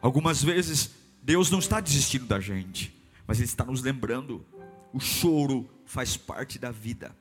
Algumas 0.00 0.42
vezes 0.42 0.90
Deus 1.22 1.50
não 1.50 1.58
está 1.58 1.80
desistindo 1.80 2.26
da 2.26 2.40
gente, 2.40 2.97
mas 3.28 3.36
Ele 3.36 3.44
está 3.44 3.62
nos 3.62 3.82
lembrando: 3.82 4.44
o 4.90 4.98
choro 4.98 5.68
faz 5.84 6.16
parte 6.16 6.58
da 6.58 6.70
vida. 6.70 7.14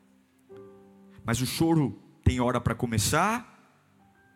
Mas 1.25 1.41
o 1.41 1.45
choro 1.45 2.01
tem 2.23 2.39
hora 2.39 2.61
para 2.61 2.73
começar 2.73 3.53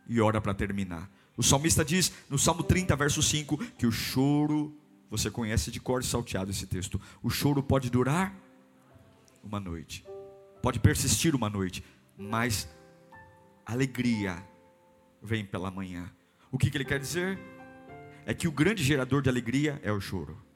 e 0.06 0.20
hora 0.20 0.42
para 0.42 0.54
terminar. 0.54 1.10
O 1.38 1.42
salmista 1.42 1.86
diz 1.86 2.12
no 2.30 2.38
Salmo 2.38 2.62
30, 2.62 2.94
verso 2.98 3.24
5, 3.24 3.58
que 3.78 3.88
o 3.88 3.92
choro, 3.92 4.78
você 5.10 5.32
conhece 5.32 5.72
de 5.72 5.80
cor 5.80 6.04
salteado 6.04 6.52
esse 6.52 6.68
texto, 6.68 7.00
o 7.24 7.30
choro 7.30 7.64
pode 7.64 7.90
durar 7.90 8.36
uma 9.42 9.60
noite, 9.60 10.06
pode 10.62 10.80
persistir 10.80 11.34
uma 11.34 11.50
noite, 11.50 11.84
mas 12.18 12.68
alegria 13.66 14.46
vem 15.24 15.46
pela 15.46 15.72
manhã. 15.72 16.12
O 16.52 16.58
que, 16.58 16.70
que 16.70 16.76
ele 16.76 16.86
quer 16.86 17.00
dizer? 17.00 17.40
É 18.26 18.34
que 18.34 18.48
o 18.48 18.52
grande 18.52 18.84
gerador 18.84 19.22
de 19.22 19.30
alegria 19.30 19.80
é 19.82 19.92
o 19.92 20.02
choro 20.02 20.51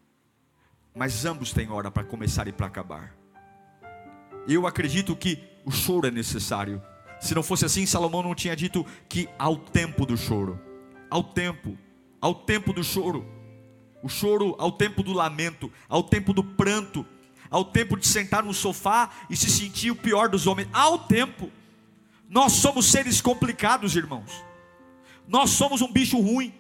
mas 0.96 1.26
ambos 1.26 1.52
têm 1.52 1.70
hora 1.70 1.92
para 1.92 2.06
começar 2.06 2.48
e 2.48 2.54
para 2.54 2.68
acabar. 2.68 3.14
Eu 4.48 4.66
acredito 4.66 5.16
que 5.16 5.38
o 5.66 5.72
choro 5.72 6.08
é 6.08 6.12
necessário. 6.12 6.82
Se 7.20 7.36
não 7.36 7.44
fosse 7.44 7.66
assim, 7.66 7.86
Salomão 7.86 8.24
não 8.24 8.34
tinha 8.34 8.56
dito 8.56 8.86
que 9.10 9.28
ao 9.38 9.58
tempo 9.58 10.06
do 10.06 10.16
choro, 10.16 10.60
ao 11.10 11.22
tempo, 11.24 11.78
ao 12.22 12.34
tempo 12.34 12.72
do 12.72 12.84
choro, 12.84 13.26
o 14.02 14.08
choro 14.08 14.56
ao 14.58 14.72
tempo 14.72 15.04
do 15.04 15.12
lamento, 15.12 15.72
ao 15.90 16.04
tempo 16.04 16.32
do 16.32 16.44
pranto, 16.44 17.06
ao 17.50 17.66
tempo 17.66 17.98
de 17.98 18.08
sentar 18.08 18.44
no 18.44 18.54
sofá 18.54 19.10
e 19.30 19.36
se 19.36 19.50
sentir 19.50 19.92
o 19.92 19.96
pior 19.96 20.30
dos 20.30 20.48
homens, 20.48 20.70
ao 20.72 21.00
tempo. 21.00 21.52
Nós 22.30 22.54
somos 22.54 22.86
seres 22.86 23.20
complicados, 23.20 23.96
irmãos. 23.96 24.32
Nós 25.28 25.52
somos 25.52 25.82
um 25.82 25.92
bicho 25.92 26.20
ruim. 26.20 26.54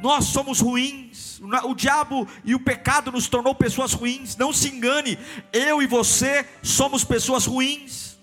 Nós 0.00 0.26
somos 0.26 0.60
ruins. 0.60 1.40
O 1.64 1.74
diabo 1.74 2.26
e 2.44 2.54
o 2.54 2.60
pecado 2.60 3.12
nos 3.12 3.28
tornou 3.28 3.54
pessoas 3.54 3.92
ruins. 3.92 4.36
Não 4.36 4.52
se 4.52 4.68
engane, 4.68 5.18
eu 5.52 5.82
e 5.82 5.86
você 5.86 6.46
somos 6.62 7.04
pessoas 7.04 7.46
ruins. 7.46 8.16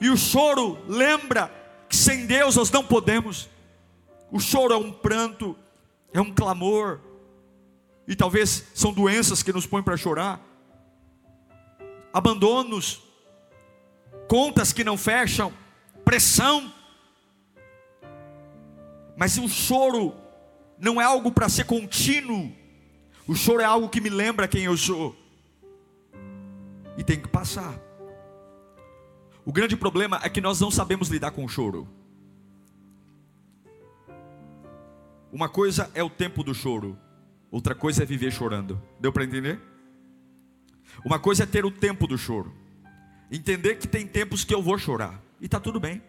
E 0.00 0.08
o 0.10 0.16
choro 0.16 0.78
lembra 0.86 1.52
que 1.88 1.96
sem 1.96 2.26
Deus 2.26 2.56
nós 2.56 2.70
não 2.70 2.84
podemos. 2.84 3.48
O 4.30 4.38
choro 4.38 4.74
é 4.74 4.76
um 4.76 4.92
pranto, 4.92 5.56
é 6.12 6.20
um 6.20 6.32
clamor, 6.32 7.00
e 8.06 8.14
talvez 8.16 8.64
são 8.74 8.92
doenças 8.92 9.42
que 9.42 9.52
nos 9.52 9.66
põem 9.66 9.82
para 9.82 9.96
chorar, 9.96 10.40
abandonos, 12.12 13.02
contas 14.26 14.72
que 14.72 14.84
não 14.84 14.96
fecham, 14.96 15.52
pressão. 16.04 16.72
Mas 19.16 19.36
o 19.36 19.48
choro 19.48 20.14
não 20.78 21.00
é 21.00 21.04
algo 21.04 21.30
para 21.32 21.48
ser 21.48 21.64
contínuo, 21.64 22.52
o 23.26 23.34
choro 23.34 23.60
é 23.60 23.64
algo 23.64 23.88
que 23.88 24.00
me 24.00 24.08
lembra 24.08 24.48
quem 24.48 24.64
eu 24.64 24.76
sou, 24.76 25.16
e 26.96 27.04
tem 27.04 27.20
que 27.20 27.28
passar. 27.28 27.78
O 29.44 29.52
grande 29.52 29.76
problema 29.76 30.20
é 30.22 30.28
que 30.28 30.40
nós 30.40 30.60
não 30.60 30.70
sabemos 30.70 31.08
lidar 31.08 31.30
com 31.30 31.44
o 31.44 31.48
choro. 31.48 31.88
Uma 35.32 35.48
coisa 35.48 35.90
é 35.94 36.02
o 36.02 36.10
tempo 36.10 36.42
do 36.42 36.54
choro, 36.54 36.98
outra 37.50 37.74
coisa 37.74 38.02
é 38.02 38.06
viver 38.06 38.30
chorando. 38.30 38.80
Deu 39.00 39.12
para 39.12 39.24
entender? 39.24 39.60
Uma 41.04 41.18
coisa 41.18 41.44
é 41.44 41.46
ter 41.46 41.64
o 41.64 41.70
tempo 41.70 42.06
do 42.06 42.16
choro, 42.16 42.52
entender 43.30 43.76
que 43.76 43.86
tem 43.86 44.06
tempos 44.06 44.44
que 44.44 44.54
eu 44.54 44.62
vou 44.62 44.78
chorar, 44.78 45.22
e 45.40 45.46
está 45.46 45.60
tudo 45.60 45.78
bem. 45.78 46.02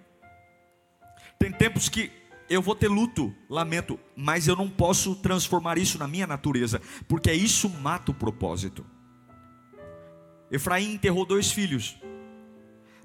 Tem 1.38 1.52
tempos 1.52 1.88
que 1.88 2.12
eu 2.50 2.62
vou 2.62 2.76
ter 2.76 2.88
luto, 2.88 3.34
lamento, 3.48 4.00
mas 4.16 4.48
eu 4.48 4.56
não 4.56 4.70
posso 4.70 5.16
transformar 5.16 5.78
isso 5.78 6.00
na 6.00 6.08
minha 6.08 6.26
natureza, 6.26 6.82
porque 7.08 7.32
isso 7.32 7.70
mata 7.70 8.12
o 8.12 8.14
propósito. 8.14 8.86
Efraim 10.52 10.94
enterrou 10.94 11.26
dois 11.26 11.52
filhos, 11.52 11.98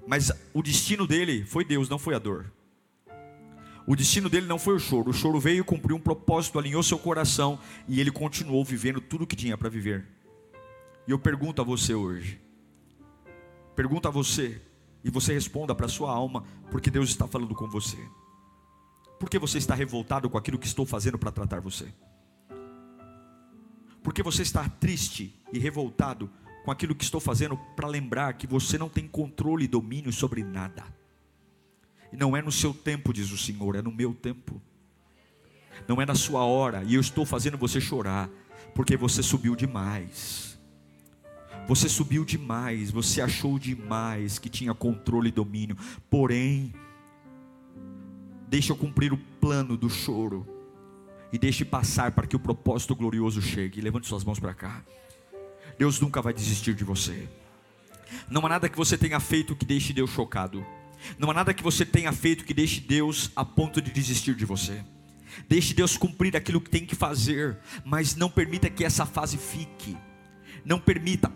mas 0.07 0.31
o 0.53 0.63
destino 0.63 1.05
dele 1.05 1.45
foi 1.45 1.63
Deus, 1.63 1.87
não 1.87 1.99
foi 1.99 2.15
a 2.15 2.19
dor. 2.19 2.51
O 3.87 3.95
destino 3.95 4.29
dele 4.29 4.47
não 4.47 4.57
foi 4.57 4.75
o 4.75 4.79
choro. 4.79 5.11
O 5.11 5.13
choro 5.13 5.39
veio 5.39 5.63
cumprir 5.63 5.93
um 5.93 5.99
propósito, 5.99 6.57
alinhou 6.57 6.81
seu 6.81 6.97
coração 6.97 7.59
e 7.87 7.99
ele 7.99 8.09
continuou 8.09 8.65
vivendo 8.65 8.99
tudo 8.99 9.25
o 9.25 9.27
que 9.27 9.35
tinha 9.35 9.55
para 9.55 9.69
viver. 9.69 10.07
E 11.07 11.11
eu 11.11 11.19
pergunto 11.19 11.61
a 11.61 11.65
você 11.65 11.93
hoje. 11.93 12.41
Pergunto 13.75 14.07
a 14.07 14.11
você 14.11 14.59
e 15.03 15.11
você 15.11 15.33
responda 15.33 15.75
para 15.75 15.85
a 15.85 15.89
sua 15.89 16.11
alma, 16.11 16.43
porque 16.71 16.89
Deus 16.89 17.09
está 17.09 17.27
falando 17.27 17.53
com 17.53 17.69
você. 17.69 17.97
Por 19.19 19.29
que 19.29 19.39
você 19.39 19.57
está 19.57 19.73
revoltado 19.73 20.29
com 20.29 20.37
aquilo 20.37 20.59
que 20.59 20.67
estou 20.67 20.85
fazendo 20.85 21.17
para 21.17 21.31
tratar 21.31 21.61
você? 21.61 21.93
Por 24.03 24.13
que 24.13 24.21
você 24.21 24.41
está 24.41 24.67
triste 24.69 25.33
e 25.51 25.57
revoltado 25.57 26.29
com 26.63 26.71
aquilo 26.71 26.93
que 26.93 27.03
estou 27.03 27.19
fazendo 27.19 27.57
para 27.75 27.87
lembrar 27.87 28.33
que 28.33 28.45
você 28.45 28.77
não 28.77 28.89
tem 28.89 29.07
controle 29.07 29.65
e 29.65 29.67
domínio 29.67 30.11
sobre 30.11 30.43
nada? 30.43 30.83
E 32.11 32.17
não 32.17 32.35
é 32.35 32.41
no 32.41 32.51
seu 32.51 32.73
tempo, 32.73 33.11
diz 33.11 33.31
o 33.31 33.37
Senhor, 33.37 33.75
é 33.75 33.81
no 33.81 33.91
meu 33.91 34.13
tempo. 34.13 34.61
Não 35.87 36.01
é 36.01 36.05
na 36.05 36.15
sua 36.15 36.43
hora, 36.43 36.83
e 36.83 36.95
eu 36.95 37.01
estou 37.01 37.25
fazendo 37.25 37.57
você 37.57 37.81
chorar, 37.81 38.29
porque 38.73 38.95
você 38.95 39.23
subiu 39.23 39.55
demais. 39.55 40.57
Você 41.67 41.89
subiu 41.89 42.23
demais, 42.23 42.91
você 42.91 43.21
achou 43.21 43.57
demais 43.57 44.37
que 44.37 44.49
tinha 44.49 44.73
controle 44.73 45.29
e 45.29 45.31
domínio. 45.31 45.75
Porém, 46.09 46.73
deixa 48.47 48.71
eu 48.71 48.77
cumprir 48.77 49.13
o 49.13 49.17
plano 49.17 49.77
do 49.77 49.89
choro 49.89 50.47
e 51.31 51.37
deixe 51.37 51.65
passar 51.65 52.11
para 52.11 52.27
que 52.27 52.35
o 52.35 52.39
propósito 52.39 52.95
glorioso 52.95 53.41
chegue. 53.41 53.81
Levante 53.81 54.07
suas 54.07 54.23
mãos 54.23 54.39
para 54.39 54.53
cá. 54.53 54.83
Deus 55.77 55.99
nunca 55.99 56.21
vai 56.21 56.33
desistir 56.33 56.73
de 56.73 56.83
você. 56.83 57.27
Não 58.29 58.45
há 58.45 58.49
nada 58.49 58.69
que 58.69 58.77
você 58.77 58.97
tenha 58.97 59.19
feito 59.19 59.55
que 59.55 59.65
deixe 59.65 59.91
Deus 59.91 60.11
chocado. 60.11 60.65
Não 61.19 61.29
há 61.29 61.33
nada 61.33 61.53
que 61.53 61.63
você 61.63 61.85
tenha 61.85 62.11
feito 62.11 62.45
que 62.45 62.53
deixe 62.53 62.79
Deus 62.79 63.31
a 63.35 63.43
ponto 63.43 63.81
de 63.81 63.91
desistir 63.91 64.35
de 64.35 64.45
você. 64.45 64.83
Deixe 65.49 65.73
Deus 65.73 65.97
cumprir 65.97 66.35
aquilo 66.35 66.61
que 66.61 66.69
tem 66.69 66.85
que 66.85 66.95
fazer, 66.95 67.57
mas 67.83 68.15
não 68.15 68.29
permita 68.29 68.69
que 68.69 68.85
essa 68.85 69.05
fase 69.05 69.37
fique. 69.37 69.97
Não 70.63 70.79
permita, 70.79 71.31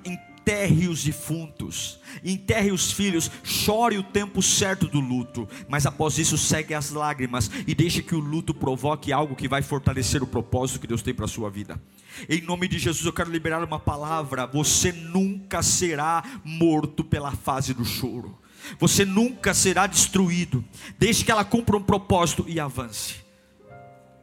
enterre 0.50 0.88
os 0.88 1.04
defuntos, 1.04 2.00
enterre 2.24 2.72
os 2.72 2.92
filhos, 2.92 3.30
chore 3.44 4.00
o 4.00 4.04
tempo 4.04 4.42
certo 4.42 4.88
do 4.88 5.00
luto, 5.00 5.48
mas 5.68 5.86
após 5.86 6.18
isso 6.18 6.40
segue 6.40 6.74
as 6.74 6.90
lágrimas 6.90 7.52
e 7.68 7.76
deixe 7.76 8.02
que 8.02 8.16
o 8.16 8.20
luto 8.20 8.52
provoque 8.52 9.14
algo 9.14 9.36
que 9.36 9.48
vai 9.48 9.62
fortalecer 9.62 10.24
o 10.24 10.28
propósito 10.28 10.80
que 10.80 10.88
Deus 10.88 11.04
tem 11.04 11.14
para 11.14 11.26
a 11.26 11.28
sua 11.28 11.52
vida. 11.52 11.80
Em 12.28 12.42
nome 12.42 12.68
de 12.68 12.80
Jesus 12.80 13.06
eu 13.06 13.14
quero 13.14 13.32
liberar 13.32 13.64
uma 13.64 13.80
palavra: 13.80 14.48
você 14.48 14.92
nunca 14.92 15.62
será 15.62 16.24
morto 16.44 17.04
pela 17.04 17.32
fase 17.32 17.72
do 17.72 17.86
choro. 17.86 18.36
Você 18.80 19.06
nunca 19.06 19.54
será 19.54 19.86
destruído. 19.86 20.66
Deixe 20.98 21.24
que 21.24 21.32
ela 21.32 21.46
cumpra 21.46 21.78
um 21.78 21.84
propósito 21.84 22.44
e 22.48 22.60
avance. 22.60 23.18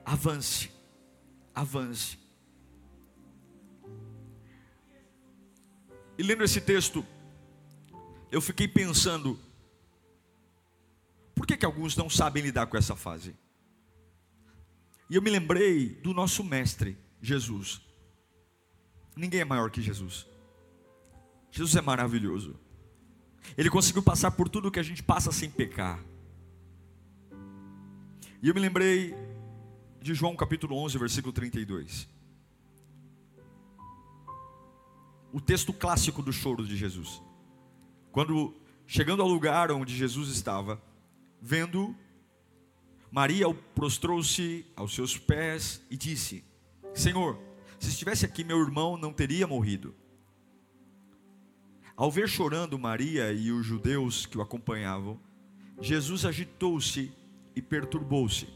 Avance. 0.04 0.70
Avance. 1.54 2.18
E 6.18 6.22
lendo 6.22 6.42
esse 6.42 6.60
texto, 6.60 7.04
eu 8.30 8.40
fiquei 8.40 8.66
pensando: 8.66 9.38
por 11.34 11.46
que, 11.46 11.56
que 11.56 11.66
alguns 11.66 11.96
não 11.96 12.08
sabem 12.08 12.42
lidar 12.42 12.66
com 12.66 12.76
essa 12.76 12.96
fase? 12.96 13.34
E 15.08 15.14
eu 15.14 15.22
me 15.22 15.30
lembrei 15.30 15.90
do 15.90 16.12
nosso 16.12 16.42
mestre, 16.42 16.96
Jesus. 17.20 17.80
Ninguém 19.14 19.40
é 19.40 19.44
maior 19.44 19.70
que 19.70 19.80
Jesus. 19.80 20.26
Jesus 21.50 21.76
é 21.76 21.80
maravilhoso. 21.80 22.58
Ele 23.56 23.70
conseguiu 23.70 24.02
passar 24.02 24.32
por 24.32 24.48
tudo 24.48 24.70
que 24.70 24.80
a 24.80 24.82
gente 24.82 25.02
passa 25.02 25.30
sem 25.30 25.48
pecar. 25.48 26.02
E 28.42 28.48
eu 28.48 28.54
me 28.54 28.60
lembrei 28.60 29.14
de 30.02 30.14
João 30.14 30.36
capítulo 30.36 30.76
11, 30.76 30.98
versículo 30.98 31.32
32. 31.32 32.08
O 35.32 35.40
texto 35.40 35.72
clássico 35.72 36.22
do 36.22 36.32
choro 36.32 36.66
de 36.66 36.76
Jesus. 36.76 37.22
Quando 38.12 38.54
chegando 38.86 39.22
ao 39.22 39.28
lugar 39.28 39.70
onde 39.70 39.94
Jesus 39.94 40.30
estava, 40.30 40.80
vendo 41.40 41.94
Maria 43.10 43.52
prostrou-se 43.74 44.66
aos 44.74 44.94
seus 44.94 45.18
pés 45.18 45.82
e 45.90 45.96
disse: 45.96 46.44
Senhor, 46.94 47.38
se 47.78 47.88
estivesse 47.88 48.24
aqui 48.24 48.44
meu 48.44 48.60
irmão 48.60 48.96
não 48.96 49.12
teria 49.12 49.46
morrido. 49.46 49.94
Ao 51.96 52.10
ver 52.10 52.28
chorando 52.28 52.78
Maria 52.78 53.32
e 53.32 53.50
os 53.50 53.64
judeus 53.64 54.26
que 54.26 54.36
o 54.36 54.42
acompanhavam, 54.42 55.18
Jesus 55.80 56.24
agitou-se 56.24 57.12
e 57.54 57.62
perturbou-se. 57.62 58.48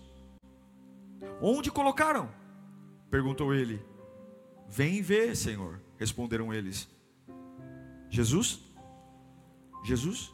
Onde 1.40 1.70
colocaram? 1.70 2.30
perguntou 3.10 3.54
ele. 3.54 3.82
Vem 4.68 5.00
ver, 5.00 5.34
Senhor, 5.36 5.80
responderam 6.00 6.52
eles. 6.52 6.88
Jesus? 8.10 8.58
Jesus 9.84 10.32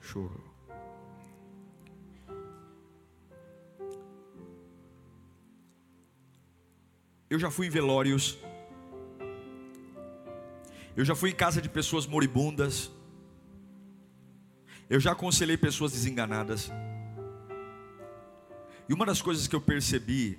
chorou. 0.00 0.44
Eu 7.30 7.38
já 7.38 7.50
fui 7.50 7.66
em 7.66 7.70
velórios 7.70 8.38
eu 10.96 11.04
já 11.04 11.14
fui 11.14 11.28
em 11.28 11.34
casa 11.34 11.60
de 11.60 11.68
pessoas 11.68 12.06
moribundas. 12.06 12.90
Eu 14.88 14.98
já 14.98 15.12
aconselhei 15.12 15.58
pessoas 15.58 15.92
desenganadas. 15.92 16.70
E 18.88 18.94
uma 18.94 19.04
das 19.04 19.20
coisas 19.20 19.46
que 19.46 19.54
eu 19.54 19.60
percebi 19.60 20.38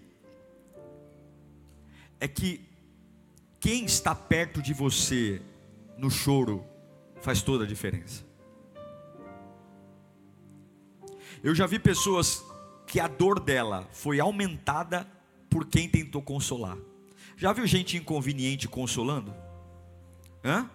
é 2.20 2.28
que 2.28 2.68
quem 3.68 3.84
está 3.84 4.16
perto 4.16 4.62
de 4.62 4.74
você 4.74 5.42
no 5.98 6.10
choro 6.10 6.66
faz 7.20 7.42
toda 7.42 7.66
a 7.66 7.68
diferença. 7.68 8.26
Eu 11.44 11.54
já 11.54 11.68
vi 11.68 11.78
pessoas 11.78 12.46
que 12.86 12.98
a 12.98 13.10
dor 13.10 13.42
dela 13.42 13.86
foi 13.92 14.22
aumentada 14.22 15.06
por 15.50 15.66
quem 15.66 15.90
tentou 15.90 16.22
consolar. 16.22 16.78
Já 17.36 17.52
viu 17.52 17.68
gente 17.68 17.98
inconveniente 17.98 18.70
consolando? 18.70 19.36
Hã? 20.46 20.72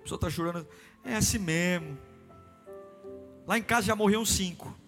A 0.00 0.02
pessoa 0.02 0.18
está 0.18 0.28
chorando. 0.28 0.68
É 1.02 1.16
assim 1.16 1.38
mesmo. 1.38 1.96
Lá 3.46 3.56
em 3.56 3.62
casa 3.62 3.86
já 3.86 3.96
morreu 3.96 4.20
uns 4.20 4.32
cinco. 4.32 4.78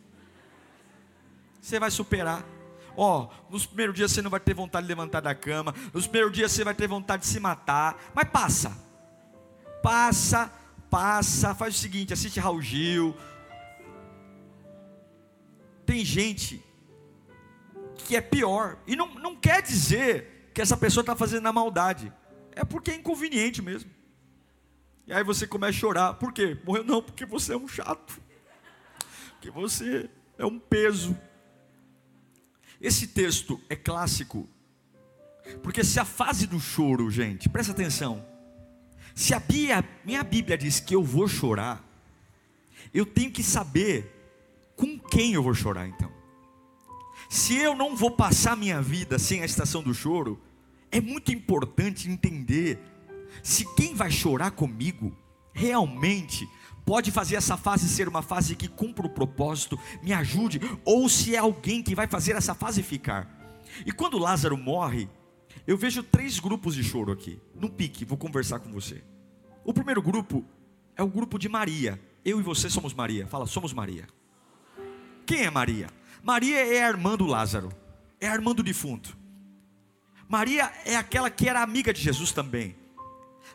Você 1.58 1.80
vai 1.80 1.90
superar. 1.90 2.44
Ó, 2.96 3.22
oh, 3.22 3.52
nos 3.52 3.66
primeiros 3.66 3.94
dias 3.94 4.12
você 4.12 4.22
não 4.22 4.30
vai 4.30 4.40
ter 4.40 4.54
vontade 4.54 4.86
de 4.86 4.88
levantar 4.88 5.20
da 5.20 5.34
cama. 5.34 5.74
Nos 5.92 6.06
primeiros 6.06 6.32
dias 6.32 6.52
você 6.52 6.64
vai 6.64 6.74
ter 6.74 6.86
vontade 6.86 7.22
de 7.22 7.28
se 7.28 7.40
matar. 7.40 8.00
Mas 8.14 8.28
passa. 8.28 8.76
Passa, 9.82 10.52
passa. 10.90 11.54
Faz 11.54 11.74
o 11.74 11.78
seguinte: 11.78 12.12
assiste 12.12 12.40
Raul 12.40 12.60
Gil. 12.60 13.16
Tem 15.86 16.04
gente 16.04 16.64
que 18.06 18.16
é 18.16 18.20
pior. 18.20 18.78
E 18.86 18.96
não, 18.96 19.14
não 19.14 19.36
quer 19.36 19.62
dizer 19.62 20.50
que 20.54 20.60
essa 20.60 20.76
pessoa 20.76 21.02
está 21.02 21.14
fazendo 21.14 21.46
a 21.46 21.52
maldade. 21.52 22.12
É 22.52 22.64
porque 22.64 22.90
é 22.90 22.94
inconveniente 22.94 23.62
mesmo. 23.62 23.90
E 25.06 25.12
aí 25.12 25.24
você 25.24 25.46
começa 25.46 25.70
a 25.70 25.80
chorar. 25.80 26.14
Por 26.14 26.32
quê? 26.32 26.58
Morreu 26.64 26.84
não, 26.84 27.02
porque 27.02 27.24
você 27.26 27.52
é 27.52 27.56
um 27.56 27.66
chato. 27.66 28.20
Porque 29.32 29.50
você 29.50 30.08
é 30.38 30.46
um 30.46 30.58
peso. 30.58 31.16
Esse 32.80 33.08
texto 33.08 33.60
é 33.68 33.76
clássico. 33.76 34.48
Porque 35.62 35.84
se 35.84 35.98
a 35.98 36.04
fase 36.04 36.46
do 36.46 36.58
choro, 36.58 37.10
gente, 37.10 37.48
presta 37.48 37.72
atenção. 37.72 38.24
Se 39.14 39.34
a 39.34 39.42
minha 40.04 40.22
Bíblia 40.22 40.56
diz 40.56 40.80
que 40.80 40.94
eu 40.94 41.02
vou 41.02 41.28
chorar, 41.28 41.84
eu 42.94 43.04
tenho 43.04 43.30
que 43.30 43.42
saber 43.42 44.16
com 44.76 44.98
quem 44.98 45.34
eu 45.34 45.42
vou 45.42 45.54
chorar 45.54 45.86
então. 45.86 46.10
Se 47.28 47.54
eu 47.54 47.76
não 47.76 47.94
vou 47.94 48.10
passar 48.10 48.56
minha 48.56 48.80
vida 48.80 49.18
sem 49.18 49.42
a 49.42 49.44
estação 49.44 49.82
do 49.82 49.92
choro, 49.92 50.40
é 50.90 51.00
muito 51.00 51.30
importante 51.32 52.08
entender 52.08 52.78
se 53.42 53.64
quem 53.74 53.94
vai 53.94 54.10
chorar 54.10 54.52
comigo 54.52 55.16
realmente 55.52 56.48
pode 56.84 57.10
fazer 57.10 57.36
essa 57.36 57.56
fase 57.56 57.88
ser 57.88 58.08
uma 58.08 58.22
fase 58.22 58.56
que 58.56 58.68
cumpra 58.68 59.06
o 59.06 59.10
propósito, 59.10 59.78
me 60.02 60.12
ajude, 60.12 60.60
ou 60.84 61.08
se 61.08 61.34
é 61.34 61.38
alguém 61.38 61.82
que 61.82 61.94
vai 61.94 62.06
fazer 62.06 62.32
essa 62.32 62.54
fase 62.54 62.82
ficar. 62.82 63.28
E 63.86 63.92
quando 63.92 64.18
Lázaro 64.18 64.56
morre, 64.56 65.08
eu 65.66 65.76
vejo 65.76 66.02
três 66.02 66.38
grupos 66.38 66.74
de 66.74 66.82
choro 66.82 67.12
aqui, 67.12 67.40
no 67.54 67.70
pique, 67.70 68.04
vou 68.04 68.18
conversar 68.18 68.60
com 68.60 68.70
você. 68.72 69.02
O 69.64 69.72
primeiro 69.72 70.02
grupo 70.02 70.44
é 70.96 71.02
o 71.02 71.08
grupo 71.08 71.38
de 71.38 71.48
Maria. 71.48 72.00
Eu 72.24 72.40
e 72.40 72.42
você 72.42 72.68
somos 72.68 72.92
Maria. 72.92 73.26
Fala, 73.26 73.46
somos 73.46 73.72
Maria. 73.72 74.06
Quem 75.24 75.44
é 75.44 75.50
Maria? 75.50 75.88
Maria 76.22 76.58
é 76.58 76.84
a 76.84 76.88
irmã 76.88 77.16
do 77.16 77.24
Lázaro, 77.24 77.70
é 78.20 78.28
a 78.28 78.34
irmã 78.34 78.54
do 78.54 78.62
defunto. 78.62 79.16
Maria 80.28 80.70
é 80.84 80.96
aquela 80.96 81.30
que 81.30 81.48
era 81.48 81.62
amiga 81.62 81.92
de 81.92 82.00
Jesus 82.00 82.32
também. 82.32 82.76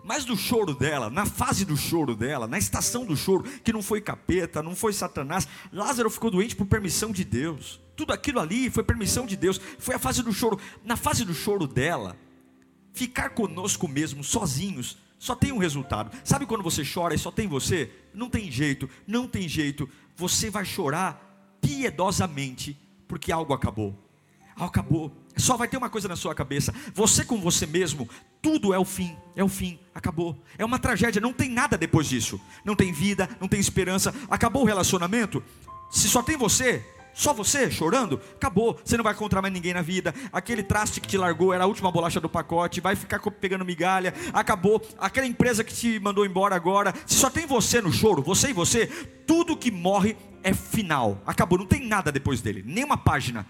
Mas 0.05 0.23
no 0.23 0.37
choro 0.37 0.75
dela, 0.75 1.09
na 1.09 1.25
fase 1.25 1.65
do 1.65 1.75
choro 1.75 2.15
dela, 2.15 2.47
na 2.47 2.59
estação 2.59 3.03
do 3.03 3.17
choro, 3.17 3.41
que 3.63 3.73
não 3.73 3.81
foi 3.81 3.99
capeta, 3.99 4.61
não 4.61 4.75
foi 4.75 4.93
Satanás, 4.93 5.47
Lázaro 5.73 6.11
ficou 6.11 6.29
doente 6.29 6.55
por 6.55 6.67
permissão 6.67 7.11
de 7.11 7.23
Deus. 7.25 7.81
Tudo 7.95 8.13
aquilo 8.13 8.39
ali 8.39 8.69
foi 8.69 8.83
permissão 8.83 9.25
de 9.25 9.35
Deus. 9.35 9.59
Foi 9.79 9.95
a 9.95 9.99
fase 9.99 10.21
do 10.21 10.31
choro. 10.31 10.59
Na 10.83 10.95
fase 10.95 11.25
do 11.25 11.33
choro 11.33 11.65
dela, 11.65 12.15
ficar 12.93 13.29
conosco 13.29 13.87
mesmo, 13.87 14.23
sozinhos, 14.23 14.95
só 15.17 15.33
tem 15.33 15.51
um 15.51 15.57
resultado. 15.57 16.15
Sabe 16.23 16.45
quando 16.45 16.61
você 16.61 16.83
chora 16.85 17.15
e 17.15 17.17
só 17.17 17.31
tem 17.31 17.47
você? 17.47 17.89
Não 18.13 18.29
tem 18.29 18.51
jeito, 18.51 18.87
não 19.07 19.27
tem 19.27 19.49
jeito. 19.49 19.89
Você 20.15 20.51
vai 20.51 20.65
chorar 20.65 21.57
piedosamente, 21.59 22.77
porque 23.07 23.31
algo 23.31 23.53
acabou. 23.53 23.97
Algo 24.55 24.65
acabou. 24.65 25.24
Só 25.37 25.57
vai 25.57 25.67
ter 25.67 25.77
uma 25.77 25.89
coisa 25.89 26.07
na 26.07 26.15
sua 26.15 26.33
cabeça. 26.33 26.73
Você 26.93 27.25
com 27.25 27.39
você 27.39 27.65
mesmo, 27.65 28.09
tudo 28.41 28.73
é 28.73 28.79
o 28.79 28.85
fim. 28.85 29.15
É 29.35 29.43
o 29.43 29.49
fim. 29.49 29.79
Acabou. 29.93 30.37
É 30.57 30.63
uma 30.63 30.79
tragédia. 30.79 31.21
Não 31.21 31.33
tem 31.33 31.49
nada 31.49 31.77
depois 31.77 32.07
disso. 32.07 32.39
Não 32.63 32.75
tem 32.75 32.93
vida, 32.93 33.29
não 33.39 33.47
tem 33.47 33.59
esperança. 33.59 34.13
Acabou 34.29 34.63
o 34.63 34.65
relacionamento. 34.65 35.43
Se 35.91 36.07
só 36.07 36.23
tem 36.23 36.37
você, 36.37 36.83
só 37.15 37.33
você 37.33 37.71
chorando? 37.71 38.19
Acabou. 38.35 38.77
Você 38.83 38.97
não 38.97 39.03
vai 39.03 39.13
encontrar 39.13 39.41
mais 39.41 39.53
ninguém 39.53 39.73
na 39.73 39.81
vida. 39.81 40.13
Aquele 40.33 40.61
traste 40.61 40.99
que 40.99 41.07
te 41.07 41.17
largou 41.17 41.53
era 41.53 41.63
a 41.63 41.67
última 41.67 41.89
bolacha 41.89 42.19
do 42.19 42.29
pacote. 42.29 42.81
Vai 42.81 42.95
ficar 42.95 43.19
pegando 43.31 43.63
migalha. 43.65 44.13
Acabou. 44.33 44.81
Aquela 44.97 45.25
empresa 45.25 45.63
que 45.63 45.73
te 45.73 45.99
mandou 45.99 46.25
embora 46.25 46.55
agora. 46.55 46.93
Se 47.05 47.15
só 47.15 47.29
tem 47.29 47.45
você 47.45 47.81
no 47.81 47.91
choro, 47.91 48.21
você 48.21 48.49
e 48.49 48.53
você, 48.53 48.87
tudo 49.25 49.55
que 49.55 49.71
morre 49.71 50.17
é 50.43 50.53
final. 50.53 51.21
Acabou. 51.25 51.57
Não 51.57 51.65
tem 51.65 51.87
nada 51.87 52.11
depois 52.11 52.41
dele. 52.41 52.63
Nem 52.65 52.83
uma 52.83 52.97
página. 52.97 53.45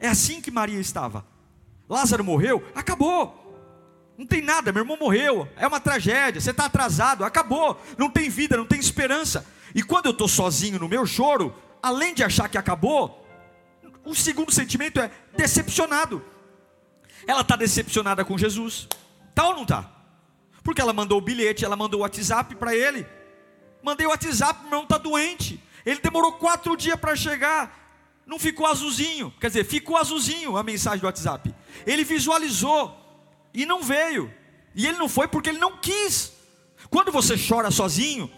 É 0.00 0.08
assim 0.08 0.40
que 0.40 0.50
Maria 0.50 0.80
estava. 0.80 1.24
Lázaro 1.88 2.24
morreu, 2.24 2.66
acabou. 2.74 3.36
Não 4.16 4.26
tem 4.26 4.42
nada, 4.42 4.72
meu 4.72 4.82
irmão 4.82 4.98
morreu, 5.00 5.48
é 5.56 5.66
uma 5.66 5.80
tragédia, 5.80 6.40
você 6.40 6.50
está 6.50 6.66
atrasado, 6.66 7.24
acabou, 7.24 7.80
não 7.96 8.10
tem 8.10 8.28
vida, 8.28 8.56
não 8.56 8.66
tem 8.66 8.78
esperança. 8.78 9.46
E 9.74 9.82
quando 9.82 10.06
eu 10.06 10.12
estou 10.12 10.28
sozinho 10.28 10.78
no 10.78 10.88
meu 10.88 11.06
choro, 11.06 11.54
além 11.82 12.12
de 12.12 12.22
achar 12.22 12.48
que 12.48 12.58
acabou, 12.58 13.26
o 14.04 14.14
segundo 14.14 14.52
sentimento 14.52 15.00
é 15.00 15.10
decepcionado. 15.36 16.22
Ela 17.26 17.40
está 17.40 17.56
decepcionada 17.56 18.24
com 18.24 18.36
Jesus, 18.36 18.88
tá 19.34 19.48
ou 19.48 19.54
não 19.54 19.62
está? 19.62 19.90
Porque 20.62 20.80
ela 20.80 20.92
mandou 20.92 21.16
o 21.18 21.22
bilhete, 21.22 21.64
ela 21.64 21.76
mandou 21.76 22.00
o 22.00 22.02
WhatsApp 22.02 22.54
para 22.56 22.74
ele. 22.74 23.06
Mandei 23.82 24.06
o 24.06 24.10
WhatsApp, 24.10 24.60
meu 24.60 24.68
irmão 24.68 24.82
está 24.82 24.98
doente. 24.98 25.62
Ele 25.84 26.00
demorou 26.00 26.32
quatro 26.34 26.76
dias 26.76 27.00
para 27.00 27.16
chegar 27.16 27.79
não 28.30 28.38
ficou 28.38 28.64
azulzinho, 28.64 29.34
quer 29.40 29.48
dizer, 29.48 29.64
ficou 29.64 29.96
azulzinho 29.96 30.56
a 30.56 30.62
mensagem 30.62 31.00
do 31.00 31.06
WhatsApp. 31.06 31.52
Ele 31.84 32.04
visualizou 32.04 32.96
e 33.52 33.66
não 33.66 33.82
veio. 33.82 34.32
E 34.72 34.86
ele 34.86 34.96
não 34.96 35.08
foi 35.08 35.26
porque 35.26 35.48
ele 35.48 35.58
não 35.58 35.76
quis. 35.78 36.32
Quando 36.88 37.10
você 37.10 37.34
chora 37.36 37.72
sozinho, 37.72 38.30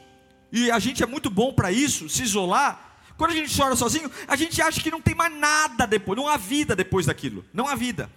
e 0.50 0.70
a 0.70 0.78
gente 0.78 1.02
é 1.02 1.06
muito 1.06 1.28
bom 1.28 1.52
para 1.52 1.70
isso, 1.70 2.08
se 2.08 2.22
isolar, 2.22 3.02
quando 3.18 3.32
a 3.32 3.34
gente 3.34 3.54
chora 3.54 3.76
sozinho, 3.76 4.10
a 4.26 4.34
gente 4.34 4.62
acha 4.62 4.80
que 4.80 4.90
não 4.90 5.02
tem 5.02 5.14
mais 5.14 5.36
nada 5.36 5.86
depois, 5.86 6.16
não 6.16 6.26
há 6.26 6.38
vida 6.38 6.74
depois 6.74 7.04
daquilo, 7.04 7.44
não 7.52 7.68
há 7.68 7.74
vida. 7.74 8.10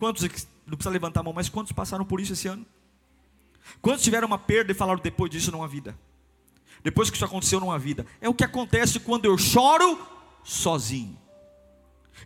Quantos, 0.00 0.24
não 0.66 0.76
precisa 0.76 0.90
levantar 0.90 1.20
a 1.20 1.22
mão, 1.22 1.32
mas 1.32 1.48
quantos 1.48 1.70
passaram 1.70 2.04
por 2.04 2.20
isso 2.20 2.32
esse 2.32 2.48
ano? 2.48 2.66
Quantos 3.80 4.02
tiveram 4.02 4.26
uma 4.26 4.38
perda 4.38 4.72
e 4.72 4.74
falaram 4.74 5.00
depois 5.00 5.30
disso 5.30 5.52
não 5.52 5.62
há 5.62 5.68
vida? 5.68 5.96
Depois 6.82 7.08
que 7.08 7.14
isso 7.14 7.24
aconteceu, 7.24 7.60
não 7.60 7.70
há 7.70 7.78
vida. 7.78 8.04
É 8.20 8.28
o 8.28 8.34
que 8.34 8.42
acontece 8.42 8.98
quando 8.98 9.26
eu 9.26 9.38
choro 9.38 10.13
sozinho. 10.44 11.18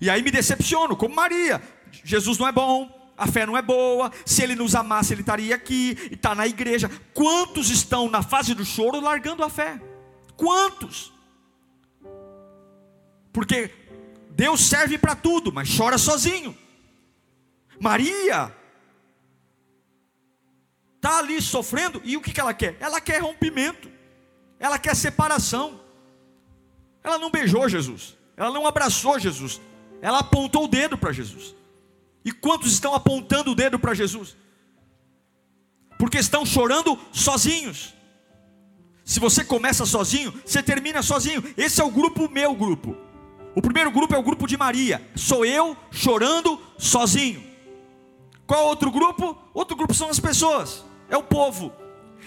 E 0.01 0.11
aí 0.11 0.23
me 0.23 0.31
decepciono, 0.31 0.97
como 0.97 1.15
Maria. 1.15 1.63
Jesus 2.05 2.37
não 2.37 2.47
é 2.47 2.53
bom, 2.53 2.99
a 3.17 3.27
fé 3.27 3.47
não 3.47 3.57
é 3.57 3.63
boa. 3.63 4.13
Se 4.27 4.43
ele 4.43 4.55
nos 4.55 4.75
amasse, 4.75 5.15
ele 5.15 5.23
estaria 5.23 5.55
aqui 5.55 5.97
está 6.11 6.35
na 6.35 6.47
igreja. 6.47 6.91
Quantos 7.15 7.71
estão 7.71 8.11
na 8.11 8.23
fase 8.23 8.55
do 8.55 8.65
choro 8.65 9.01
largando 9.01 9.43
a 9.43 9.49
fé? 9.49 9.81
Quantos? 10.37 11.13
Porque 13.33 13.73
Deus 14.31 14.61
serve 14.61 14.99
para 14.99 15.17
tudo, 15.17 15.53
mas 15.53 15.75
chora 15.77 15.99
sozinho. 15.99 16.57
Maria 17.81 18.55
está 20.97 21.19
ali 21.19 21.41
sofrendo 21.41 22.01
e 22.05 22.17
o 22.17 22.21
que, 22.21 22.33
que 22.33 22.41
ela 22.41 22.55
quer? 22.55 22.77
Ela 22.81 23.01
quer 23.01 23.21
rompimento, 23.23 23.91
ela 24.59 24.79
quer 24.79 24.95
separação. 24.95 25.81
Ela 27.09 27.19
não 27.19 27.31
beijou 27.31 27.67
Jesus, 27.71 28.19
ela 28.37 28.51
não 28.51 28.67
abraçou 28.67 29.19
Jesus, 29.19 29.63
ela 30.03 30.19
apontou 30.19 30.65
o 30.65 30.69
dedo 30.69 30.99
para 30.99 31.11
Jesus. 31.11 31.55
E 32.23 32.31
quantos 32.31 32.71
estão 32.71 32.95
apontando 32.95 33.53
o 33.53 33.55
dedo 33.55 33.79
para 33.79 33.95
Jesus? 33.95 34.37
Porque 35.99 36.19
estão 36.19 36.45
chorando 36.45 36.99
sozinhos. 37.11 37.95
Se 39.07 39.19
você 39.19 39.43
começa 39.43 39.87
sozinho, 39.87 40.35
você 40.45 40.63
termina 40.63 41.01
sozinho. 41.03 41.43
Esse 41.57 41.81
é 41.81 41.85
o 41.85 41.91
grupo 41.91 42.29
meu 42.29 42.55
grupo. 42.55 42.95
O 43.57 43.63
primeiro 43.63 43.91
grupo 43.91 44.15
é 44.15 44.19
o 44.19 44.23
grupo 44.23 44.47
de 44.47 44.59
Maria. 44.59 45.01
Sou 45.17 45.47
eu 45.47 45.75
chorando 45.91 46.61
sozinho. 46.77 47.43
Qual 48.47 48.67
outro 48.67 48.91
grupo? 48.91 49.35
Outro 49.55 49.75
grupo 49.75 49.95
são 49.95 50.11
as 50.11 50.21
pessoas. 50.21 50.85
É 51.09 51.17
o 51.17 51.23
povo. 51.23 51.73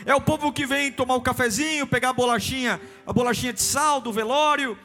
É 0.06 0.16
o 0.16 0.22
povo 0.22 0.52
que 0.52 0.66
vem 0.66 0.92
tomar 0.92 1.16
um 1.16 1.22
cafezinho, 1.22 1.86
pegar 1.86 2.10
a 2.10 2.14
bolachinha, 2.14 2.80
a 3.06 3.14
bolachinha 3.14 3.54
de 3.54 3.62
sal 3.62 4.02
do 4.02 4.12
velório, 4.12 4.78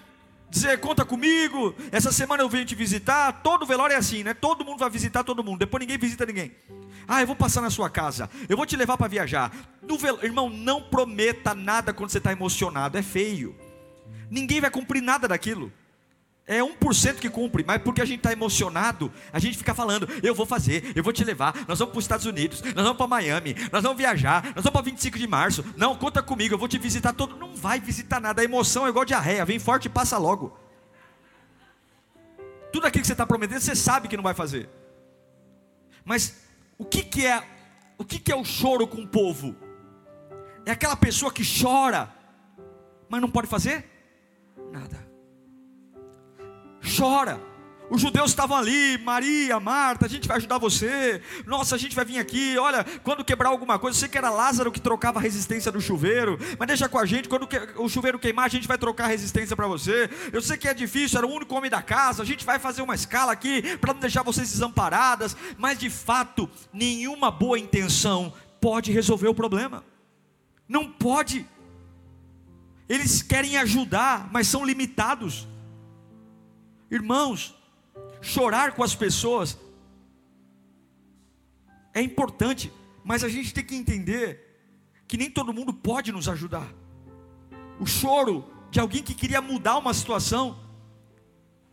dizer, 0.51 0.79
conta 0.81 1.05
comigo, 1.05 1.75
essa 1.91 2.13
semana 2.13 2.43
eu 2.43 2.49
venho 2.49 2.65
te 2.65 2.75
visitar. 2.75 3.33
Todo 3.43 3.67
velório 3.67 3.95
é 3.95 3.97
assim, 3.97 4.23
né? 4.23 4.35
Todo 4.35 4.65
mundo 4.65 4.79
vai 4.79 4.91
visitar 4.91 5.25
todo 5.25 5.43
mundo, 5.43 5.59
depois 5.59 5.81
ninguém 5.81 5.99
visita 5.99 6.27
ninguém. 6.27 6.55
Ah, 7.09 7.21
eu 7.21 7.27
vou 7.27 7.37
passar 7.37 7.61
na 7.61 7.71
sua 7.71 7.89
casa, 7.89 8.29
eu 8.49 8.57
vou 8.57 8.67
te 8.67 8.77
levar 8.77 8.97
para 8.97 9.09
viajar. 9.09 9.53
Vel... 9.99 10.19
Irmão, 10.23 10.51
não 10.51 10.83
prometa 10.83 11.55
nada 11.55 11.93
quando 11.93 12.11
você 12.11 12.19
está 12.19 12.33
emocionado, 12.33 12.99
é 12.99 13.03
feio. 13.03 13.57
Ninguém 14.31 14.61
vai 14.61 14.71
cumprir 14.71 15.03
nada 15.03 15.29
daquilo. 15.29 15.73
É 16.49 16.61
1% 16.61 17.17
que 17.17 17.29
cumpre, 17.29 17.65
mas 17.67 17.83
porque 17.83 18.01
a 18.01 18.05
gente 18.05 18.19
está 18.19 18.33
emocionado, 18.33 19.13
a 19.33 19.39
gente 19.41 19.59
fica 19.59 19.75
falando, 19.75 20.09
eu 20.23 20.33
vou 20.33 20.47
fazer, 20.47 20.93
eu 20.95 21.03
vou 21.03 21.13
te 21.13 21.25
levar, 21.25 21.53
nós 21.67 21.81
vamos 21.81 21.91
para 21.91 21.99
os 21.99 22.05
Estados 22.05 22.25
Unidos, 22.25 22.63
nós 22.63 22.85
vamos 22.85 22.97
para 22.97 23.09
Miami, 23.09 23.57
nós 23.73 23.83
vamos 23.83 23.99
viajar, 23.99 24.45
nós 24.55 24.63
vamos 24.63 24.71
para 24.71 24.83
25 24.83 25.19
de 25.19 25.27
março. 25.27 25.65
Não, 25.77 25.97
conta 25.97 26.23
comigo, 26.23 26.55
eu 26.55 26.59
vou 26.59 26.69
te 26.69 26.79
visitar 26.79 27.13
todo. 27.13 27.37
Não 27.37 27.57
vai 27.57 27.81
visitar 27.81 28.21
nada, 28.21 28.43
a 28.43 28.45
emoção 28.45 28.87
é 28.87 28.91
igual 28.91 29.05
diarreia, 29.05 29.45
vem 29.45 29.59
forte 29.59 29.87
e 29.87 29.89
passa 29.89 30.17
logo. 30.19 30.57
Tudo 32.73 32.87
aquilo 32.87 33.03
que 33.03 33.09
você 33.09 33.15
está 33.15 33.27
prometendo, 33.27 33.61
você 33.61 33.75
sabe 33.75 34.07
que 34.07 34.17
não 34.17 34.23
vai 34.23 34.35
fazer. 34.35 34.69
Mas 36.05 36.43
o 36.79 36.85
que, 36.85 37.03
que 37.03 37.27
é 37.27 37.43
o 37.99 38.05
que, 38.05 38.21
que 38.21 38.31
é 38.31 38.37
o 38.37 38.45
choro 38.45 38.87
com 38.87 39.03
o 39.03 39.09
povo? 39.09 39.57
É 40.65 40.71
aquela 40.71 40.95
pessoa 40.95 41.33
que 41.33 41.43
chora, 41.43 42.09
mas 43.09 43.21
não 43.21 43.31
pode 43.31 43.49
fazer 43.49 43.85
nada 44.71 45.06
chora. 46.97 47.41
Os 47.89 48.01
judeus 48.01 48.31
estavam 48.31 48.57
ali, 48.57 48.99
Maria, 48.99 49.61
Marta, 49.61 50.07
a 50.07 50.09
gente 50.09 50.27
vai 50.27 50.39
ajudar 50.39 50.59
você. 50.59 51.23
Nossa, 51.47 51.77
a 51.77 51.79
gente 51.79 51.95
vai 51.95 52.05
vir 52.05 52.19
aqui. 52.19 52.59
Olha, 52.59 52.85
quando 53.05 53.25
quebrar 53.25 53.51
alguma 53.51 53.79
coisa, 53.79 53.97
sei 53.97 54.09
que 54.09 54.19
era 54.19 54.29
Lázaro 54.29 54.73
que 54.73 54.81
trocava 54.81 55.21
a 55.21 55.23
resistência 55.23 55.71
do 55.71 55.81
chuveiro, 55.81 56.37
mas 56.59 56.67
deixa 56.67 56.89
com 56.89 56.99
a 56.99 57.07
gente. 57.07 57.29
Quando 57.29 57.49
o 57.77 57.89
chuveiro 57.89 58.19
queimar, 58.19 58.47
a 58.47 58.49
gente 58.49 58.67
vai 58.67 58.77
trocar 58.77 59.05
a 59.05 59.09
resistência 59.09 59.55
para 59.55 59.69
você. 59.69 60.11
Eu 60.33 60.43
sei 60.43 60.57
que 60.57 60.67
é 60.67 60.75
difícil, 60.75 61.17
era 61.17 61.27
o 61.27 61.33
único 61.33 61.55
homem 61.55 61.71
da 61.71 61.81
casa. 61.81 62.25
A 62.25 62.27
gente 62.27 62.45
vai 62.45 62.59
fazer 62.59 62.83
uma 62.83 62.95
escala 62.95 63.31
aqui 63.31 63.63
para 63.79 63.95
não 63.95 64.01
deixar 64.01 64.25
vocês 64.25 64.51
desamparadas. 64.51 65.37
Mas 65.57 65.79
de 65.79 65.89
fato, 65.89 66.51
nenhuma 66.73 67.31
boa 67.31 67.57
intenção 67.57 68.33
pode 68.61 68.91
resolver 68.91 69.29
o 69.29 69.35
problema. 69.35 69.85
Não 70.69 70.91
pode. 70.91 71.47
Eles 72.89 73.23
querem 73.23 73.57
ajudar, 73.59 74.29
mas 74.33 74.49
são 74.49 74.65
limitados. 74.65 75.47
Irmãos, 76.91 77.55
chorar 78.21 78.73
com 78.73 78.83
as 78.83 78.95
pessoas 78.95 79.59
é 81.93 82.01
importante, 82.01 82.73
mas 83.05 83.25
a 83.25 83.29
gente 83.29 83.55
tem 83.55 83.65
que 83.65 83.75
entender 83.75 84.47
que 85.09 85.17
nem 85.17 85.31
todo 85.31 85.53
mundo 85.53 85.73
pode 85.73 86.13
nos 86.13 86.29
ajudar. 86.29 86.69
O 87.81 87.87
choro 87.87 88.45
de 88.71 88.81
alguém 88.81 89.03
que 89.03 89.15
queria 89.15 89.41
mudar 89.41 89.79
uma 89.79 89.95
situação, 89.95 90.59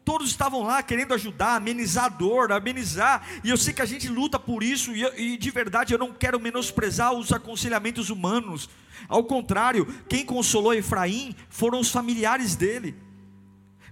todos 0.06 0.30
estavam 0.30 0.64
lá 0.64 0.82
querendo 0.82 1.14
ajudar, 1.14 1.56
amenizar 1.56 2.06
a 2.06 2.10
dor, 2.10 2.52
amenizar, 2.52 3.28
e 3.44 3.50
eu 3.50 3.58
sei 3.58 3.74
que 3.74 3.82
a 3.82 3.86
gente 3.86 4.08
luta 4.08 4.40
por 4.40 4.64
isso, 4.64 4.92
e, 4.96 5.34
e 5.34 5.38
de 5.38 5.52
verdade 5.52 5.94
eu 5.94 6.00
não 6.00 6.14
quero 6.14 6.40
menosprezar 6.40 7.14
os 7.14 7.32
aconselhamentos 7.32 8.10
humanos, 8.10 8.70
ao 9.08 9.24
contrário, 9.24 9.86
quem 10.08 10.26
consolou 10.26 10.74
Efraim 10.74 11.36
foram 11.50 11.80
os 11.80 11.90
familiares 11.90 12.56
dele, 12.56 12.96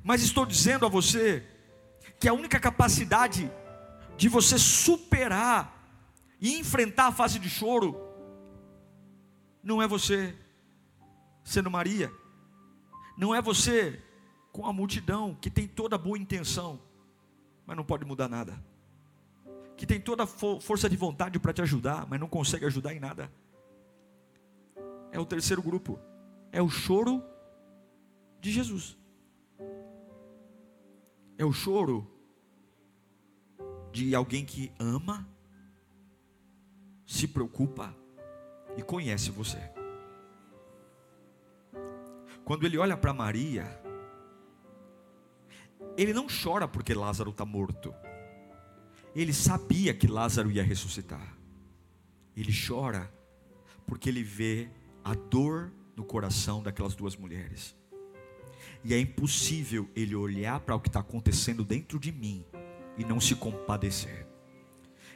mas 0.03 0.23
estou 0.23 0.45
dizendo 0.45 0.85
a 0.85 0.89
você, 0.89 1.45
que 2.19 2.27
a 2.27 2.33
única 2.33 2.59
capacidade 2.59 3.51
de 4.17 4.29
você 4.29 4.57
superar 4.57 5.77
e 6.39 6.57
enfrentar 6.57 7.07
a 7.07 7.11
fase 7.11 7.39
de 7.39 7.49
choro, 7.49 7.99
não 9.63 9.81
é 9.81 9.87
você 9.87 10.35
sendo 11.43 11.69
Maria, 11.69 12.11
não 13.17 13.33
é 13.33 13.41
você 13.41 14.01
com 14.51 14.65
a 14.65 14.73
multidão 14.73 15.35
que 15.39 15.49
tem 15.49 15.67
toda 15.67 15.95
a 15.95 15.99
boa 15.99 16.17
intenção, 16.17 16.79
mas 17.65 17.77
não 17.77 17.83
pode 17.83 18.05
mudar 18.05 18.27
nada, 18.27 18.63
que 19.77 19.85
tem 19.85 19.99
toda 19.99 20.23
a 20.23 20.27
força 20.27 20.89
de 20.89 20.97
vontade 20.97 21.39
para 21.39 21.53
te 21.53 21.61
ajudar, 21.61 22.07
mas 22.07 22.19
não 22.19 22.27
consegue 22.27 22.65
ajudar 22.65 22.93
em 22.93 22.99
nada. 22.99 23.31
É 25.11 25.19
o 25.19 25.25
terceiro 25.25 25.61
grupo, 25.61 25.99
é 26.51 26.61
o 26.61 26.69
choro 26.69 27.23
de 28.39 28.51
Jesus. 28.51 29.00
É 31.41 31.43
o 31.43 31.51
choro 31.51 32.08
de 33.91 34.13
alguém 34.13 34.45
que 34.45 34.71
ama, 34.77 35.27
se 37.04 37.27
preocupa 37.27 37.97
e 38.77 38.84
conhece 38.84 39.32
você. 39.32 39.58
Quando 42.45 42.63
ele 42.63 42.77
olha 42.77 42.95
para 42.95 43.12
Maria, 43.12 43.65
ele 45.97 46.13
não 46.13 46.27
chora 46.27 46.67
porque 46.67 46.93
Lázaro 46.93 47.32
está 47.32 47.43
morto. 47.43 47.91
Ele 49.15 49.34
sabia 49.34 49.95
que 49.95 50.06
Lázaro 50.06 50.51
ia 50.51 50.62
ressuscitar. 50.62 51.36
Ele 52.38 52.54
chora 52.54 53.12
porque 53.88 54.10
ele 54.10 54.21
vê 54.21 54.69
a 55.04 55.15
dor 55.15 55.73
no 55.95 56.06
coração 56.06 56.62
daquelas 56.62 56.93
duas 56.93 57.15
mulheres. 57.17 57.75
E 58.84 58.94
é 58.94 59.00
impossível 59.00 59.89
ele 59.96 60.15
olhar 60.15 60.60
para 60.60 60.76
o 60.76 60.80
que 60.80 60.89
está 60.89 61.00
acontecendo 61.00 61.63
dentro 61.63 62.00
de 62.00 62.12
mim 62.12 62.44
e 62.98 63.06
não 63.06 63.20
se 63.20 63.36
compadecer. 63.36 64.28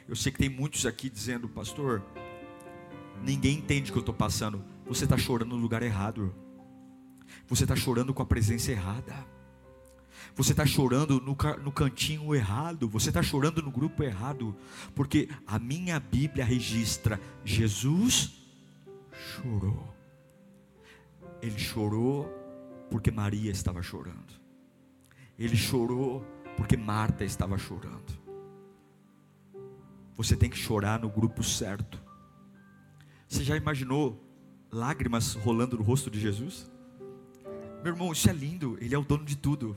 Eu 0.08 0.14
sei 0.14 0.30
que 0.30 0.38
tem 0.38 0.48
muitos 0.48 0.86
aqui 0.86 1.10
dizendo, 1.10 1.48
pastor, 1.48 2.02
ninguém 3.22 3.58
entende 3.58 3.90
o 3.90 3.92
que 3.92 3.98
eu 3.98 4.00
estou 4.00 4.14
passando. 4.14 4.64
Você 4.86 5.04
está 5.04 5.18
chorando 5.18 5.56
no 5.56 5.62
lugar 5.62 5.82
errado. 5.82 6.32
Você 7.48 7.64
está 7.64 7.74
chorando 7.74 8.14
com 8.14 8.22
a 8.22 8.26
presença 8.26 8.70
errada. 8.70 9.26
Você 10.36 10.52
está 10.52 10.64
chorando 10.64 11.20
no, 11.20 11.36
no 11.62 11.72
cantinho 11.72 12.34
errado. 12.34 12.88
Você 12.88 13.08
está 13.08 13.22
chorando 13.22 13.60
no 13.62 13.70
grupo 13.70 14.04
errado. 14.04 14.54
Porque 14.94 15.28
a 15.44 15.58
minha 15.58 15.98
Bíblia 15.98 16.44
registra: 16.44 17.20
Jesus 17.44 18.32
chorou. 19.12 19.92
Ele 21.42 21.58
chorou 21.58 22.45
porque 22.90 23.10
Maria 23.10 23.50
estava 23.50 23.82
chorando. 23.82 24.34
Ele 25.38 25.56
chorou 25.56 26.24
porque 26.56 26.76
Marta 26.76 27.24
estava 27.24 27.58
chorando. 27.58 28.12
Você 30.16 30.34
tem 30.34 30.48
que 30.48 30.56
chorar 30.56 30.98
no 30.98 31.10
grupo 31.10 31.42
certo. 31.42 32.02
Você 33.28 33.44
já 33.44 33.56
imaginou 33.56 34.22
lágrimas 34.70 35.34
rolando 35.34 35.76
no 35.76 35.82
rosto 35.82 36.10
de 36.10 36.18
Jesus? 36.18 36.70
Meu 37.82 37.92
irmão, 37.92 38.12
isso 38.12 38.28
é 38.30 38.32
lindo. 38.32 38.78
Ele 38.80 38.94
é 38.94 38.98
o 38.98 39.04
dono 39.04 39.24
de 39.24 39.36
tudo. 39.36 39.76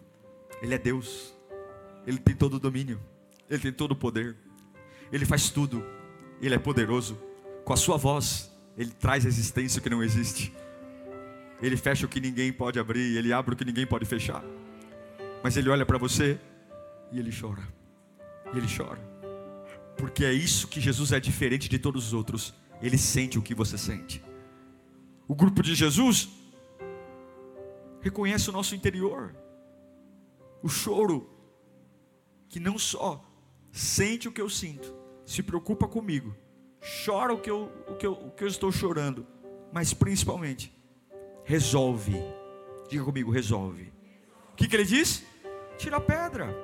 Ele 0.62 0.74
é 0.74 0.78
Deus. 0.78 1.34
Ele 2.08 2.18
tem 2.18 2.36
todo 2.36 2.56
o 2.56 2.60
domínio. 2.60 3.00
Ele 3.50 3.60
tem 3.60 3.74
todo 3.74 3.92
o 3.92 3.96
poder. 3.96 4.38
Ele 5.12 5.26
faz 5.26 5.50
tudo. 5.50 5.84
Ele 6.42 6.56
é 6.56 6.60
poderoso. 6.60 7.20
Com 7.66 7.74
a 7.74 7.78
sua 7.78 7.98
voz, 7.98 8.50
ele 8.78 8.92
traz 8.92 9.26
existência 9.26 9.82
que 9.82 9.90
não 9.90 10.02
existe. 10.02 10.54
Ele 11.62 11.76
fecha 11.76 12.06
o 12.06 12.10
que 12.10 12.20
ninguém 12.20 12.54
pode 12.54 12.80
abrir, 12.80 13.18
ele 13.18 13.34
abre 13.34 13.54
o 13.54 13.58
que 13.58 13.66
ninguém 13.66 13.86
pode 13.86 14.06
fechar. 14.06 14.44
Mas 15.44 15.58
ele 15.58 15.70
olha 15.70 15.86
para 15.86 15.98
você 15.98 16.40
e 17.12 17.20
ele 17.20 17.32
chora. 17.38 17.68
E 18.54 18.58
ele 18.58 18.68
chora. 18.68 19.00
Porque 19.98 20.24
é 20.24 20.32
isso 20.32 20.68
que 20.68 20.80
Jesus 20.80 21.12
é 21.12 21.20
diferente 21.20 21.68
de 21.68 21.78
todos 21.78 22.08
os 22.08 22.14
outros. 22.14 22.54
Ele 22.82 22.98
sente 22.98 23.38
o 23.38 23.42
que 23.42 23.54
você 23.54 23.78
sente. 23.78 24.24
O 25.28 25.36
grupo 25.36 25.62
de 25.62 25.76
Jesus 25.76 26.30
reconhece 28.02 28.50
o 28.50 28.54
nosso 28.54 28.74
interior. 28.74 29.36
O 30.64 30.70
choro 30.70 31.30
que 32.48 32.60
não 32.60 32.78
só 32.78 33.24
sente 33.72 34.28
o 34.28 34.32
que 34.32 34.42
eu 34.42 34.50
sinto, 34.50 34.96
se 35.26 35.44
preocupa 35.44 35.88
comigo, 35.88 36.36
chora 37.06 37.34
o 37.34 37.40
que 37.40 37.50
eu, 37.50 37.72
o 37.88 37.96
que 37.96 38.06
eu, 38.06 38.14
o 38.14 38.32
que 38.32 38.44
eu 38.44 38.48
estou 38.48 38.72
chorando, 38.72 39.28
mas 39.72 39.94
principalmente 39.94 40.74
resolve. 41.50 42.16
Diga 42.88 43.04
comigo, 43.04 43.32
resolve. 43.32 43.92
O 44.54 44.56
que, 44.56 44.68
que 44.68 44.76
ele 44.76 44.86
diz? 44.86 45.24
Tira 45.80 45.98
a 45.98 46.00
pedra. 46.00 46.56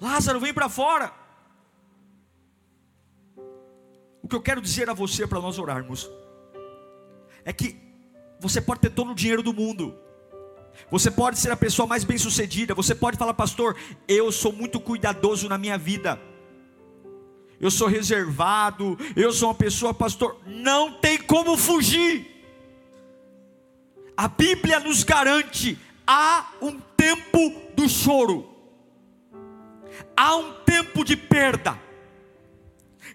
Lázaro, 0.00 0.40
vem 0.40 0.54
para 0.54 0.70
fora. 0.70 1.12
O 4.22 4.28
que 4.28 4.34
eu 4.34 4.40
quero 4.40 4.62
dizer 4.62 4.88
a 4.88 4.94
você 4.94 5.26
para 5.26 5.42
nós 5.42 5.58
orarmos 5.58 6.10
é 7.44 7.52
que 7.52 7.76
você 8.40 8.62
pode 8.62 8.80
ter 8.80 8.90
todo 8.90 9.12
o 9.12 9.14
dinheiro 9.14 9.42
do 9.42 9.52
mundo, 9.52 9.94
você 10.90 11.10
pode 11.10 11.38
ser 11.38 11.50
a 11.50 11.56
pessoa 11.56 11.86
mais 11.86 12.04
bem-sucedida, 12.04 12.74
você 12.74 12.94
pode 12.94 13.18
falar, 13.18 13.34
pastor, 13.34 13.76
eu 14.08 14.32
sou 14.32 14.52
muito 14.52 14.80
cuidadoso 14.80 15.50
na 15.50 15.58
minha 15.58 15.76
vida. 15.76 16.18
Eu 17.60 17.70
sou 17.70 17.88
reservado, 17.88 18.98
eu 19.14 19.32
sou 19.32 19.48
uma 19.48 19.54
pessoa, 19.54 19.92
pastor, 19.92 20.40
não 20.46 20.94
tem 20.94 21.18
como 21.18 21.56
fugir. 21.58 22.31
A 24.16 24.28
Bíblia 24.28 24.80
nos 24.80 25.02
garante 25.02 25.78
há 26.06 26.50
um 26.60 26.78
tempo 26.96 27.52
do 27.74 27.88
choro. 27.88 28.48
Há 30.16 30.36
um 30.36 30.52
tempo 30.64 31.04
de 31.04 31.16
perda. 31.16 31.78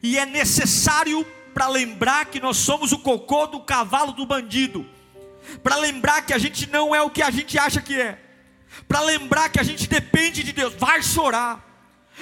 E 0.01 0.17
é 0.17 0.25
necessário 0.25 1.25
para 1.53 1.67
lembrar 1.67 2.25
que 2.25 2.39
nós 2.39 2.57
somos 2.57 2.91
o 2.91 2.99
cocô 2.99 3.47
do 3.47 3.60
cavalo 3.62 4.12
do 4.12 4.25
bandido 4.25 4.86
para 5.63 5.77
lembrar 5.77 6.25
que 6.25 6.33
a 6.33 6.38
gente 6.38 6.69
não 6.69 6.93
é 6.93 7.01
o 7.01 7.10
que 7.10 7.21
a 7.21 7.29
gente 7.29 7.57
acha 7.57 7.81
que 7.81 7.99
é, 7.99 8.19
para 8.88 9.01
lembrar 9.01 9.49
que 9.49 9.60
a 9.60 9.63
gente 9.63 9.88
depende 9.88 10.43
de 10.43 10.51
Deus, 10.51 10.73
vai 10.73 11.01
chorar. 11.01 11.65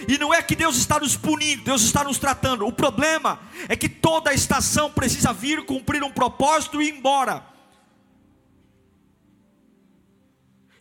E 0.09 0.17
não 0.17 0.33
é 0.33 0.41
que 0.41 0.57
Deus 0.57 0.75
está 0.75 0.99
nos 0.99 1.15
punindo, 1.15 1.63
Deus 1.63 1.81
está 1.81 2.03
nos 2.03 2.17
tratando. 2.17 2.67
O 2.67 2.71
problema 2.71 3.39
é 3.69 3.77
que 3.77 3.88
toda 3.88 4.33
estação 4.33 4.91
precisa 4.91 5.31
vir 5.31 5.63
cumprir 5.65 6.03
um 6.03 6.11
propósito 6.11 6.81
e 6.81 6.89
ir 6.89 6.97
embora. 6.97 7.45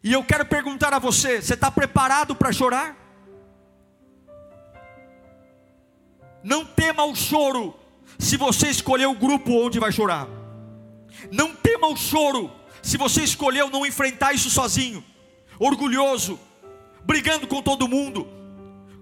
E 0.04 0.12
eu 0.12 0.22
quero 0.22 0.44
perguntar 0.44 0.92
a 0.92 0.98
você: 0.98 1.40
você 1.40 1.54
está 1.54 1.70
preparado 1.70 2.36
para 2.36 2.52
chorar? 2.52 2.94
Não 6.42 6.62
tema 6.62 7.06
o 7.06 7.16
choro, 7.16 7.74
se 8.18 8.36
você 8.36 8.68
escolher 8.68 9.06
o 9.06 9.14
grupo 9.14 9.50
onde 9.64 9.80
vai 9.80 9.90
chorar. 9.90 10.28
Não 11.32 11.54
tema 11.54 11.86
o 11.86 11.96
choro, 11.96 12.52
se 12.82 12.98
você 12.98 13.22
escolheu 13.22 13.70
não 13.70 13.86
enfrentar 13.86 14.34
isso 14.34 14.50
sozinho, 14.50 15.02
orgulhoso, 15.58 16.38
brigando 17.02 17.46
com 17.46 17.62
todo 17.62 17.88
mundo, 17.88 18.28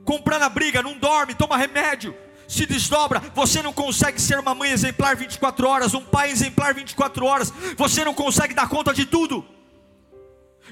comprando 0.04 0.44
a 0.44 0.48
briga, 0.48 0.84
não 0.84 0.96
dorme, 0.96 1.34
toma 1.34 1.56
remédio, 1.56 2.14
se 2.46 2.64
desdobra, 2.64 3.18
você 3.34 3.60
não 3.60 3.72
consegue 3.72 4.22
ser 4.22 4.38
uma 4.38 4.54
mãe 4.54 4.70
exemplar 4.70 5.16
24 5.16 5.66
horas, 5.66 5.94
um 5.94 6.04
pai 6.04 6.30
exemplar 6.30 6.72
24 6.72 7.26
horas, 7.26 7.52
você 7.76 8.04
não 8.04 8.14
consegue 8.14 8.54
dar 8.54 8.68
conta 8.68 8.94
de 8.94 9.04
tudo. 9.04 9.44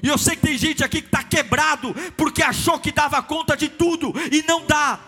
E 0.01 0.07
eu 0.07 0.17
sei 0.17 0.35
que 0.35 0.47
tem 0.47 0.57
gente 0.57 0.83
aqui 0.83 1.01
que 1.01 1.07
está 1.07 1.23
quebrado, 1.23 1.93
porque 2.17 2.41
achou 2.41 2.79
que 2.79 2.91
dava 2.91 3.21
conta 3.21 3.55
de 3.55 3.69
tudo, 3.69 4.13
e 4.31 4.43
não 4.47 4.65
dá. 4.65 4.99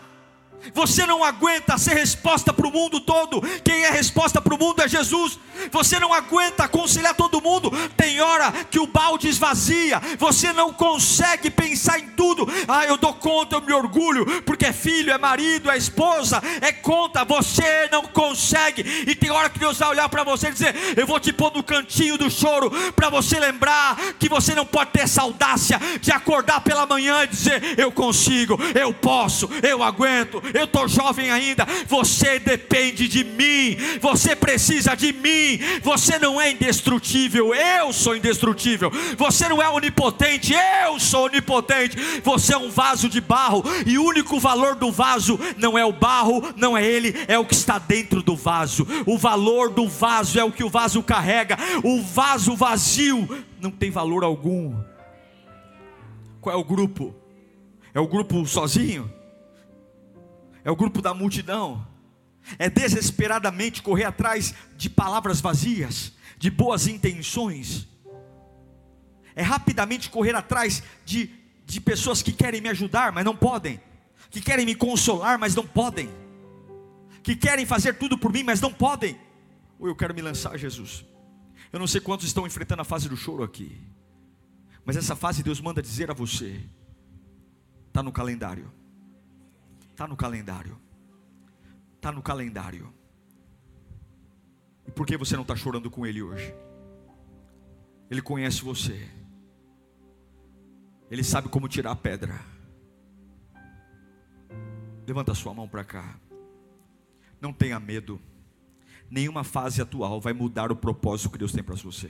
Você 0.74 1.06
não 1.06 1.24
aguenta 1.24 1.78
ser 1.78 1.96
resposta 1.96 2.54
para 2.54 2.68
o 2.68 2.72
mundo 2.72 3.00
todo. 3.00 3.42
Quem 3.64 3.84
é 3.84 3.90
resposta 3.90 4.42
para 4.42 4.54
o 4.54 4.58
mundo 4.58 4.82
é 4.82 4.88
Jesus. 4.88 5.40
Você 5.72 6.00
não 6.00 6.14
aguenta 6.14 6.64
aconselhar 6.64 7.16
todo 7.16 7.42
mundo. 7.42 7.72
Tem 7.96 8.22
hora 8.22 8.52
que 8.70 8.80
o 8.80 8.88
balde 8.88 9.28
esvazia. 9.28 10.02
Você 10.18 10.54
não 10.54 10.72
consegue 10.74 11.50
pensar 11.50 12.00
em 12.00 12.10
tudo. 12.10 12.48
Ah, 12.68 12.86
eu 12.86 12.98
dou 12.98 13.14
conta, 13.14 13.56
eu 13.56 13.62
me 13.62 13.74
orgulho, 13.74 14.42
porque 14.44 14.66
é 14.66 14.74
filho, 14.74 15.12
é 15.12 15.18
marido, 15.18 15.70
é 15.70 15.78
esposa, 15.78 16.42
é 16.62 16.72
conta. 16.72 17.26
Você 17.26 17.88
não 17.92 18.04
consegue. 18.04 19.06
E 19.08 19.16
tem 19.16 19.32
hora 19.32 19.50
que 19.50 19.60
Deus 19.60 19.78
vai 19.78 19.90
olhar 19.90 20.10
para 20.10 20.24
você 20.24 20.48
e 20.48 20.52
dizer: 20.52 20.76
Eu 20.98 21.06
vou 21.06 21.20
te 21.20 21.34
pôr 21.34 21.54
no 21.54 21.64
cantinho 21.64 22.18
do 22.18 22.30
choro, 22.30 22.72
para 22.94 23.10
você 23.10 23.40
lembrar 23.40 23.96
que 24.20 24.30
você 24.30 24.56
não 24.56 24.66
pode 24.66 24.92
ter 24.92 25.02
essa 25.02 25.22
audácia 25.22 25.80
de 26.00 26.12
acordar 26.12 26.62
pela 26.62 26.86
manhã 26.86 27.24
e 27.24 27.28
dizer: 27.28 27.78
Eu 27.78 27.92
consigo, 27.92 28.58
eu 28.74 28.94
posso, 28.94 29.50
eu 29.62 29.84
aguento, 29.84 30.42
eu 30.54 30.66
estou 30.66 30.88
jovem 30.88 31.32
ainda. 31.32 31.66
Você 31.88 32.40
depende 32.40 33.08
de 33.08 33.24
mim, 33.24 33.78
você 34.00 34.36
precisa 34.36 34.96
de 34.96 35.12
mim. 35.12 35.60
Você 35.82 36.20
não 36.20 36.40
é 36.40 36.52
indestrutível, 36.52 37.54
eu 37.54 37.92
sou 37.92 38.16
indestrutível. 38.16 38.92
Você 39.18 39.48
não 39.50 39.62
é 39.62 39.70
onipotente, 39.70 40.54
eu 40.86 41.00
sou 41.00 41.26
onipotente. 41.26 41.98
Você 42.24 42.54
é 42.54 42.58
um 42.58 42.70
vaso 42.70 43.10
de 43.10 43.22
barro, 43.22 43.64
e 43.86 43.98
o 43.98 44.04
único 44.04 44.40
valor 44.40 44.76
do 44.76 44.92
vaso 44.92 45.40
não 45.58 45.78
é 45.78 45.86
o 45.86 45.92
barro, 45.92 46.54
não 46.56 46.78
é 46.78 46.86
ele, 46.86 47.16
é 47.28 47.38
o 47.38 47.46
que 47.46 47.54
está 47.54 47.80
dentro 47.80 48.22
do 48.22 48.36
vaso. 48.36 48.86
O 49.06 49.18
valor 49.18 49.70
do 49.70 49.88
vaso 49.88 50.40
é 50.40 50.44
o 50.44 50.52
que 50.52 50.64
o 50.64 50.70
vaso 50.70 51.02
carrega, 51.02 51.58
o 51.84 52.02
vaso 52.02 52.56
vazio 52.56 53.28
não 53.62 53.72
tem 53.72 53.90
valor 53.90 54.24
algum. 54.24 54.76
Qual 56.42 56.54
é 56.54 56.60
o 56.60 56.64
grupo? 56.64 57.16
É 57.94 58.00
o 58.00 58.08
grupo 58.08 58.46
sozinho? 58.46 59.10
É 60.64 60.72
o 60.72 60.76
grupo 60.76 61.02
da 61.02 61.14
multidão? 61.14 61.86
É 62.58 62.70
desesperadamente 62.70 63.82
correr 63.82 64.06
atrás 64.06 64.54
de 64.76 64.90
palavras 64.90 65.40
vazias, 65.42 66.14
de 66.38 66.50
boas 66.50 66.88
intenções? 66.88 67.88
É 69.36 69.42
rapidamente 69.42 70.10
correr 70.10 70.36
atrás 70.36 70.84
de, 71.06 71.30
de 71.66 71.82
pessoas 71.82 72.22
que 72.22 72.32
querem 72.32 72.62
me 72.62 72.70
ajudar, 72.70 73.12
mas 73.12 73.26
não 73.26 73.36
podem, 73.36 73.82
que 74.30 74.42
querem 74.42 74.66
me 74.66 74.76
consolar, 74.76 75.40
mas 75.40 75.56
não 75.56 75.66
podem, 75.66 76.10
que 77.24 77.36
querem 77.36 77.66
fazer 77.66 77.98
tudo 77.98 78.18
por 78.18 78.32
mim, 78.32 78.44
mas 78.44 78.62
não 78.62 78.72
podem? 78.72 79.18
Ou 79.80 79.88
eu 79.88 79.96
quero 79.96 80.14
me 80.14 80.22
lançar, 80.22 80.58
Jesus? 80.58 81.06
Eu 81.72 81.80
não 81.80 81.88
sei 81.88 82.00
quantos 82.00 82.28
estão 82.28 82.46
enfrentando 82.46 82.82
a 82.82 82.86
fase 82.86 83.10
do 83.10 83.18
choro 83.18 83.44
aqui. 83.44 83.82
Mas 84.86 84.96
essa 84.96 85.16
fase 85.16 85.42
Deus 85.42 85.60
manda 85.60 85.82
dizer 85.82 86.12
a 86.12 86.14
você: 86.14 86.62
está 87.88 88.04
no 88.04 88.12
calendário. 88.12 88.72
Está 89.94 90.08
no 90.08 90.18
calendário. 90.18 90.76
Está 91.96 92.12
no 92.12 92.24
calendário. 92.24 92.92
E 94.88 94.92
por 94.92 95.06
que 95.06 95.16
você 95.16 95.36
não 95.36 95.44
está 95.44 95.56
chorando 95.56 95.90
com 95.90 96.06
Ele 96.06 96.22
hoje? 96.22 96.54
Ele 98.10 98.22
conhece 98.22 98.64
você. 98.64 99.08
Ele 101.12 101.24
sabe 101.24 101.48
como 101.48 101.68
tirar 101.68 101.92
a 101.92 101.96
pedra. 101.96 102.42
Levanta 105.06 105.36
sua 105.36 105.54
mão 105.54 105.68
para 105.68 105.84
cá. 105.84 106.20
Não 107.40 107.54
tenha 107.54 107.80
medo. 107.80 108.20
Nenhuma 109.12 109.44
fase 109.44 109.80
atual 109.80 110.20
vai 110.20 110.34
mudar 110.34 110.72
o 110.72 110.76
propósito 110.76 111.30
que 111.30 111.38
Deus 111.38 111.52
tem 111.52 111.64
para 111.64 111.76
você. 111.76 112.10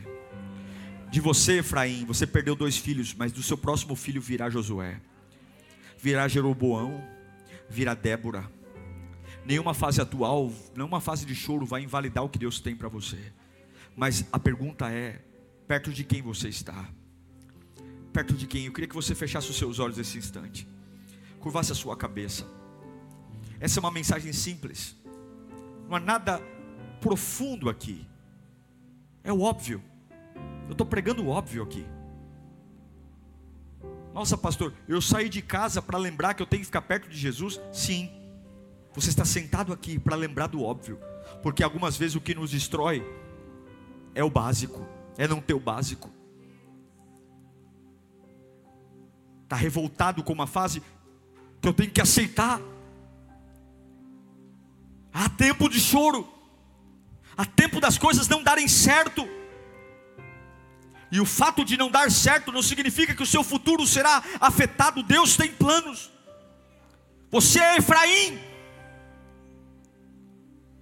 De 1.11 1.19
você, 1.19 1.59
Efraim, 1.59 2.05
você 2.05 2.25
perdeu 2.25 2.55
dois 2.55 2.77
filhos, 2.77 3.13
mas 3.13 3.33
do 3.33 3.43
seu 3.43 3.57
próximo 3.57 3.93
filho 3.93 4.21
virá 4.21 4.49
Josué, 4.49 5.01
virá 5.99 6.27
Jeroboão, 6.29 7.03
virá 7.69 7.93
Débora. 7.93 8.49
Nenhuma 9.45 9.73
fase 9.73 10.01
atual, 10.01 10.51
nenhuma 10.75 11.01
fase 11.01 11.25
de 11.25 11.35
choro 11.35 11.65
vai 11.65 11.83
invalidar 11.83 12.23
o 12.23 12.29
que 12.29 12.39
Deus 12.39 12.59
tem 12.59 12.75
para 12.75 12.87
você. 12.87 13.33
Mas 13.95 14.25
a 14.31 14.39
pergunta 14.39 14.89
é: 14.91 15.21
perto 15.67 15.91
de 15.91 16.03
quem 16.03 16.21
você 16.21 16.49
está? 16.49 16.89
Perto 18.11 18.33
de 18.33 18.47
quem? 18.47 18.65
Eu 18.65 18.71
queria 18.71 18.87
que 18.87 18.95
você 18.95 19.13
fechasse 19.13 19.49
os 19.49 19.57
seus 19.57 19.79
olhos 19.79 19.97
nesse 19.97 20.17
instante, 20.17 20.67
curvasse 21.39 21.71
a 21.71 21.75
sua 21.75 21.97
cabeça. 21.97 22.47
Essa 23.59 23.79
é 23.79 23.81
uma 23.81 23.91
mensagem 23.91 24.31
simples, 24.33 24.95
não 25.87 25.95
há 25.95 25.99
nada 25.99 26.41
profundo 27.01 27.69
aqui, 27.69 28.05
é 29.23 29.31
o 29.31 29.41
óbvio. 29.41 29.81
Eu 30.67 30.71
estou 30.71 30.85
pregando 30.85 31.23
o 31.23 31.27
óbvio 31.27 31.63
aqui. 31.63 31.85
Nossa, 34.13 34.37
pastor, 34.37 34.73
eu 34.87 35.01
saí 35.01 35.27
de 35.27 35.41
casa 35.41 35.81
para 35.81 35.97
lembrar 35.97 36.35
que 36.35 36.41
eu 36.41 36.45
tenho 36.45 36.61
que 36.61 36.67
ficar 36.67 36.83
perto 36.83 37.09
de 37.09 37.17
Jesus? 37.17 37.59
Sim. 37.71 38.11
Você 38.93 39.09
está 39.09 39.25
sentado 39.25 39.73
aqui 39.73 39.97
para 39.97 40.15
lembrar 40.15 40.47
do 40.47 40.61
óbvio, 40.61 40.99
porque 41.41 41.63
algumas 41.63 41.97
vezes 41.97 42.15
o 42.15 42.21
que 42.21 42.35
nos 42.35 42.51
destrói 42.51 43.03
é 44.13 44.23
o 44.23 44.29
básico, 44.29 44.87
é 45.17 45.27
não 45.27 45.41
ter 45.41 45.55
o 45.55 45.59
básico. 45.59 46.11
Está 49.43 49.55
revoltado 49.55 50.23
com 50.23 50.31
uma 50.31 50.45
fase 50.45 50.81
que 51.59 51.67
eu 51.67 51.73
tenho 51.73 51.89
que 51.89 52.01
aceitar. 52.01 52.61
Há 55.11 55.27
tempo 55.29 55.67
de 55.67 55.79
choro, 55.79 56.27
há 57.35 57.45
tempo 57.45 57.79
das 57.79 57.97
coisas 57.97 58.27
não 58.27 58.43
darem 58.43 58.67
certo. 58.67 59.27
E 61.15 61.19
o 61.21 61.25
fato 61.27 61.63
de 61.63 61.77
não 61.77 61.91
dar 61.91 62.09
certo 62.09 62.51
não 62.51 62.63
significa 62.63 63.13
que 63.13 63.21
o 63.21 63.31
seu 63.33 63.43
futuro 63.43 63.85
será 63.85 64.23
afetado. 64.39 65.03
Deus 65.03 65.37
tem 65.37 65.51
planos. 65.51 66.11
Você 67.29 67.59
é 67.59 67.77
Efraim. 67.77 68.39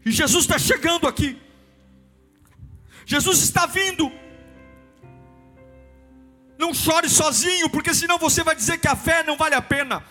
E 0.05 0.09
Jesus 0.09 0.45
está 0.45 0.57
chegando 0.57 1.05
aqui. 1.05 1.37
Jesus 3.05 3.39
está 3.39 3.65
vindo. 3.65 4.09
Não 6.57 6.73
chore 6.73 7.09
sozinho, 7.09 7.69
porque 7.69 7.93
senão 7.93 8.17
você 8.17 8.41
vai 8.41 8.55
dizer 8.55 8.77
que 8.77 8.87
a 8.87 8.95
fé 8.95 9.23
não 9.23 9.35
vale 9.35 9.55
a 9.55 9.61
pena. 9.61 10.01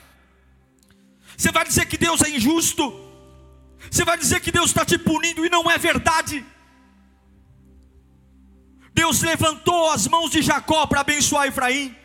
Você 1.34 1.50
vai 1.50 1.64
dizer 1.64 1.86
que 1.86 1.96
Deus 1.96 2.20
é 2.20 2.28
injusto. 2.28 2.84
Você 3.90 4.04
vai 4.04 4.18
dizer 4.18 4.40
que 4.40 4.52
Deus 4.52 4.66
está 4.66 4.84
te 4.84 4.98
punindo 4.98 5.46
e 5.46 5.48
não 5.48 5.70
é 5.70 5.78
verdade. 5.78 6.44
Deus 8.93 9.22
levantou 9.22 9.91
as 9.91 10.07
mãos 10.07 10.30
de 10.30 10.43
Jacó 10.43 10.86
para 10.86 11.01
abençoar 11.01 11.47
Efraim. 11.47 11.97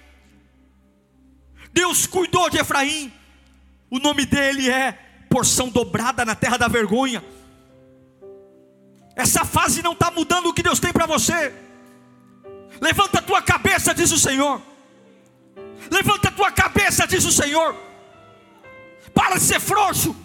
Deus 1.71 2.05
cuidou 2.05 2.49
de 2.49 2.57
Efraim. 2.57 3.11
O 3.89 3.99
nome 3.99 4.25
dele 4.25 4.69
é 4.69 4.93
porção 5.29 5.69
dobrada 5.69 6.23
na 6.23 6.35
terra 6.35 6.57
da 6.57 6.67
vergonha. 6.67 7.23
Essa 9.15 9.45
fase 9.45 9.81
não 9.81 9.93
está 9.93 10.11
mudando 10.11 10.47
o 10.47 10.53
que 10.53 10.63
Deus 10.63 10.79
tem 10.79 10.91
para 10.91 11.05
você. 11.05 11.53
Levanta 12.81 13.19
a 13.19 13.21
tua 13.21 13.41
cabeça, 13.41 13.93
diz 13.93 14.11
o 14.11 14.19
Senhor. 14.19 14.61
Levanta 15.89 16.29
a 16.29 16.31
tua 16.31 16.51
cabeça, 16.51 17.07
diz 17.07 17.23
o 17.25 17.31
Senhor. 17.31 17.75
Para 19.13 19.35
de 19.35 19.41
ser 19.41 19.59
frouxo. 19.59 20.15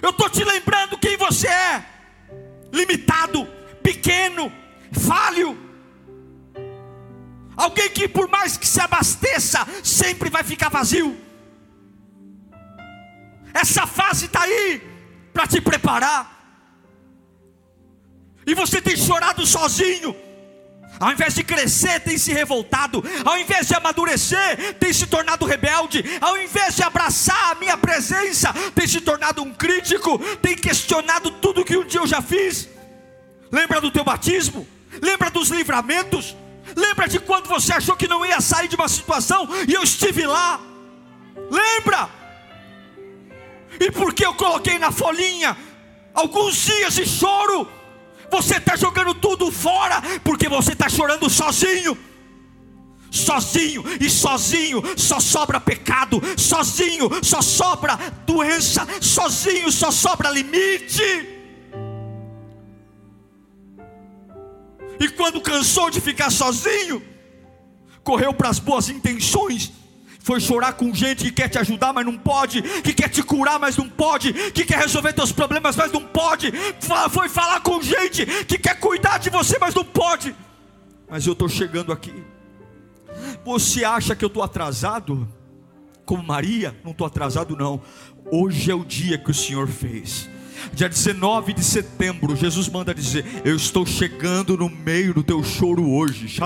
Eu 0.00 0.10
estou 0.10 0.28
te 0.28 0.44
lembrando 0.44 0.98
quem 0.98 1.16
você 1.16 1.48
é: 1.48 1.84
limitado, 2.72 3.46
pequeno, 3.82 4.52
falho. 4.92 5.58
Alguém 7.56 7.88
que 7.90 8.06
por 8.06 8.28
mais 8.28 8.56
que 8.56 8.66
se 8.66 8.80
abasteça, 8.80 9.66
sempre 9.82 10.28
vai 10.28 10.44
ficar 10.44 10.68
vazio. 10.68 11.16
Essa 13.54 13.86
fase 13.86 14.26
está 14.26 14.42
aí 14.42 14.82
para 15.32 15.46
te 15.46 15.60
preparar. 15.60 16.34
E 18.46 18.54
você 18.54 18.80
tem 18.80 18.96
chorado 18.96 19.46
sozinho. 19.46 20.14
Ao 21.00 21.12
invés 21.12 21.34
de 21.34 21.42
crescer, 21.42 22.00
tem 22.00 22.16
se 22.16 22.32
revoltado. 22.32 23.02
Ao 23.24 23.38
invés 23.38 23.66
de 23.66 23.74
amadurecer, 23.74 24.74
tem 24.74 24.92
se 24.92 25.06
tornado 25.06 25.44
rebelde. 25.44 26.04
Ao 26.20 26.38
invés 26.38 26.76
de 26.76 26.82
abraçar 26.82 27.52
a 27.52 27.54
minha 27.56 27.76
presença, 27.76 28.52
tem 28.74 28.86
se 28.86 29.00
tornado 29.00 29.42
um 29.42 29.52
crítico. 29.52 30.18
Tem 30.36 30.56
questionado 30.56 31.30
tudo 31.30 31.64
que 31.64 31.76
um 31.76 31.84
dia 31.84 32.00
eu 32.00 32.06
já 32.06 32.22
fiz. 32.22 32.68
Lembra 33.50 33.80
do 33.80 33.90
teu 33.90 34.04
batismo? 34.04 34.66
Lembra 35.00 35.30
dos 35.30 35.48
livramentos? 35.48 36.36
Lembra 36.74 37.08
de 37.08 37.18
quando 37.20 37.48
você 37.48 37.72
achou 37.72 37.96
que 37.96 38.08
não 38.08 38.24
ia 38.24 38.40
sair 38.40 38.68
de 38.68 38.76
uma 38.76 38.88
situação 38.88 39.48
e 39.68 39.74
eu 39.74 39.82
estive 39.82 40.26
lá? 40.26 40.60
Lembra? 41.50 42.08
E 43.78 43.90
porque 43.90 44.24
eu 44.24 44.34
coloquei 44.34 44.78
na 44.78 44.90
folhinha 44.90 45.56
alguns 46.14 46.56
dias 46.56 46.94
de 46.94 47.06
choro? 47.06 47.68
Você 48.30 48.56
está 48.56 48.76
jogando 48.76 49.14
tudo 49.14 49.52
fora 49.52 50.02
porque 50.24 50.48
você 50.48 50.72
está 50.72 50.88
chorando 50.88 51.28
sozinho. 51.30 51.96
Sozinho 53.10 53.84
e 54.00 54.10
sozinho 54.10 54.82
só 54.96 55.20
sobra 55.20 55.60
pecado, 55.60 56.20
sozinho 56.36 57.08
só 57.22 57.40
sobra 57.40 57.96
doença, 58.26 58.86
sozinho 59.00 59.70
só 59.70 59.90
sobra 59.90 60.30
limite. 60.30 61.35
E 65.00 65.08
quando 65.08 65.40
cansou 65.40 65.90
de 65.90 66.00
ficar 66.00 66.30
sozinho, 66.30 67.02
correu 68.02 68.32
para 68.32 68.48
as 68.48 68.58
boas 68.58 68.88
intenções, 68.88 69.72
foi 70.20 70.40
chorar 70.40 70.72
com 70.72 70.92
gente 70.92 71.24
que 71.24 71.30
quer 71.30 71.48
te 71.48 71.58
ajudar, 71.58 71.92
mas 71.92 72.04
não 72.04 72.18
pode, 72.18 72.60
que 72.82 72.92
quer 72.92 73.08
te 73.08 73.22
curar, 73.22 73.60
mas 73.60 73.76
não 73.76 73.88
pode, 73.88 74.32
que 74.50 74.64
quer 74.64 74.78
resolver 74.78 75.12
teus 75.12 75.30
problemas, 75.30 75.76
mas 75.76 75.92
não 75.92 76.02
pode. 76.02 76.52
Foi 77.10 77.28
falar 77.28 77.60
com 77.60 77.80
gente 77.80 78.26
que 78.44 78.58
quer 78.58 78.78
cuidar 78.80 79.18
de 79.18 79.30
você, 79.30 79.56
mas 79.58 79.74
não 79.74 79.84
pode. 79.84 80.34
Mas 81.08 81.26
eu 81.26 81.32
estou 81.32 81.48
chegando 81.48 81.92
aqui. 81.92 82.24
Você 83.44 83.84
acha 83.84 84.16
que 84.16 84.24
eu 84.24 84.28
estou 84.28 84.42
atrasado? 84.42 85.28
Como 86.04 86.22
Maria? 86.22 86.76
Não 86.82 86.90
estou 86.90 87.06
atrasado, 87.06 87.56
não. 87.56 87.80
Hoje 88.30 88.70
é 88.70 88.74
o 88.74 88.84
dia 88.84 89.18
que 89.18 89.30
o 89.30 89.34
Senhor 89.34 89.68
fez 89.68 90.28
dia 90.72 90.88
19 90.88 91.52
de 91.52 91.64
setembro, 91.64 92.36
Jesus 92.36 92.68
manda 92.68 92.94
dizer: 92.94 93.24
Eu 93.44 93.56
estou 93.56 93.86
chegando 93.86 94.56
no 94.56 94.68
meio 94.68 95.14
do 95.14 95.22
teu 95.22 95.42
choro 95.42 95.90
hoje. 95.90 96.38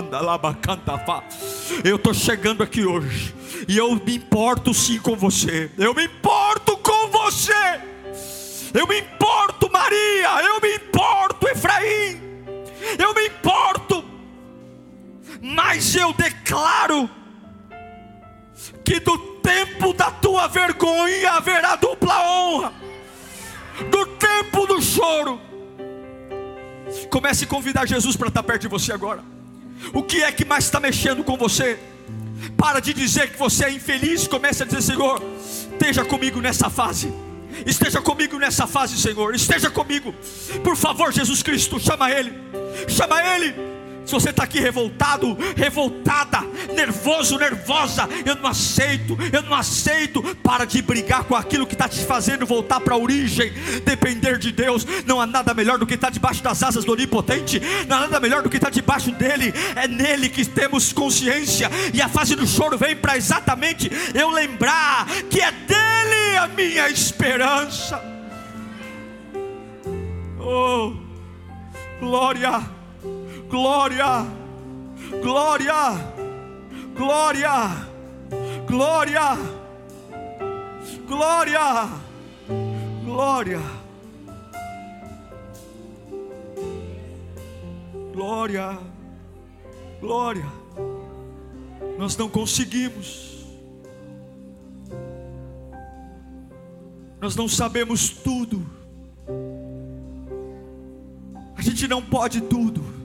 Eu 1.85 1.97
estou 1.97 2.15
chegando 2.15 2.63
aqui 2.63 2.85
hoje, 2.85 3.35
e 3.69 3.77
eu 3.77 3.95
me 3.95 4.17
importo 4.17 4.73
sim 4.75 4.99
com 4.99 5.17
você. 5.17 5.71
Eu 5.79 5.95
me 5.95 6.05
importo 6.05 6.77
com 6.79 7.09
você. 7.09 7.81
Eu 8.73 8.87
me 8.87 9.01
importo, 9.01 9.71
Maria, 9.71 10.43
eu 10.45 10.61
me 10.61 10.77
importo, 10.77 11.49
Efraim, 11.49 12.21
eu 12.97 13.13
me 13.15 13.27
importo, 13.27 14.05
mas 15.43 15.97
eu 15.97 16.13
declaro 16.13 17.11
que 18.85 19.01
do 19.01 19.19
tempo 19.41 19.93
da 19.93 20.11
tua 20.11 20.47
vergonha 20.47 21.33
haverá 21.33 21.75
dupla 21.77 22.15
honra, 22.29 22.73
do 23.89 24.07
tempo 24.07 24.67
do 24.67 24.81
choro. 24.83 25.41
Comece 27.09 27.45
a 27.45 27.47
convidar 27.47 27.87
Jesus 27.87 28.17
para 28.17 28.29
estar 28.29 28.43
perto 28.43 28.63
de 28.63 28.69
você 28.69 28.93
agora. 28.93 29.23
O 29.93 30.03
que 30.03 30.23
é 30.23 30.31
que 30.33 30.45
mais 30.45 30.65
está 30.65 30.81
mexendo 30.81 31.25
com 31.25 31.37
você? 31.37 31.79
Para 32.57 32.81
de 32.81 32.93
dizer 32.93 33.31
que 33.31 33.39
você 33.39 33.67
é 33.67 33.73
infeliz, 33.73 34.27
comece 34.27 34.63
a 34.63 34.67
dizer: 34.67 34.83
Senhor, 34.83 35.23
esteja 35.73 36.05
comigo 36.05 36.41
nessa 36.41 36.69
fase. 36.69 37.13
Esteja 37.67 38.01
comigo 38.01 38.39
nessa 38.39 38.67
fase, 38.67 38.97
Senhor. 38.97 39.35
Esteja 39.35 39.71
comigo. 39.71 40.15
Por 40.63 40.77
favor, 40.77 41.13
Jesus 41.13 41.43
Cristo, 41.43 41.79
chama 41.79 42.11
Ele. 42.11 42.33
Chama 42.89 43.23
Ele. 43.23 43.55
Se 44.11 44.15
você 44.15 44.31
está 44.31 44.43
aqui 44.43 44.59
revoltado, 44.59 45.39
revoltada, 45.55 46.41
nervoso, 46.75 47.39
nervosa, 47.39 48.09
eu 48.27 48.35
não 48.35 48.49
aceito, 48.49 49.17
eu 49.33 49.41
não 49.41 49.55
aceito. 49.55 50.21
Para 50.43 50.65
de 50.65 50.83
brigar 50.83 51.23
com 51.23 51.37
aquilo 51.37 51.65
que 51.65 51.75
está 51.75 51.89
te 51.89 52.05
fazendo 52.05 52.45
voltar 52.45 52.81
para 52.81 52.97
a 52.97 52.99
origem, 52.99 53.53
depender 53.85 54.37
de 54.37 54.51
Deus. 54.51 54.85
Não 55.07 55.21
há 55.21 55.27
nada 55.29 55.55
melhor 55.55 55.79
do 55.79 55.87
que 55.87 55.95
estar 55.95 56.09
tá 56.09 56.13
debaixo 56.13 56.43
das 56.43 56.61
asas 56.61 56.85
do 56.85 56.91
Onipotente, 56.91 57.63
não 57.87 57.99
há 57.99 58.01
nada 58.01 58.19
melhor 58.19 58.43
do 58.43 58.51
que 58.51 58.57
estar 58.57 58.67
tá 58.67 58.75
debaixo 58.75 59.13
dele. 59.13 59.55
É 59.77 59.87
nele 59.87 60.29
que 60.29 60.45
temos 60.45 60.93
consciência, 60.93 61.71
e 61.95 62.03
a 62.03 62.09
fase 62.09 62.35
do 62.35 62.49
choro 62.49 62.77
vem 62.77 62.97
para 62.97 63.17
exatamente 63.17 63.89
eu 64.13 64.29
lembrar 64.29 65.07
que 65.31 65.41
é 65.41 65.53
dele 65.53 66.37
a 66.37 66.49
minha 66.49 66.89
esperança. 66.89 68.03
Oh, 70.41 70.95
glória 72.01 72.80
glória, 73.51 74.25
glória, 75.21 75.75
glória, 76.95 77.87
glória, 78.65 79.37
glória, 81.05 81.89
glória, 83.05 83.61
glória, 88.13 88.79
glória. 90.01 90.47
Nós 91.99 92.17
não 92.17 92.29
conseguimos, 92.29 93.45
nós 97.21 97.35
não 97.35 97.49
sabemos 97.49 98.11
tudo, 98.11 98.65
a 101.57 101.61
gente 101.61 101.89
não 101.89 102.01
pode 102.01 102.43
tudo. 102.43 103.00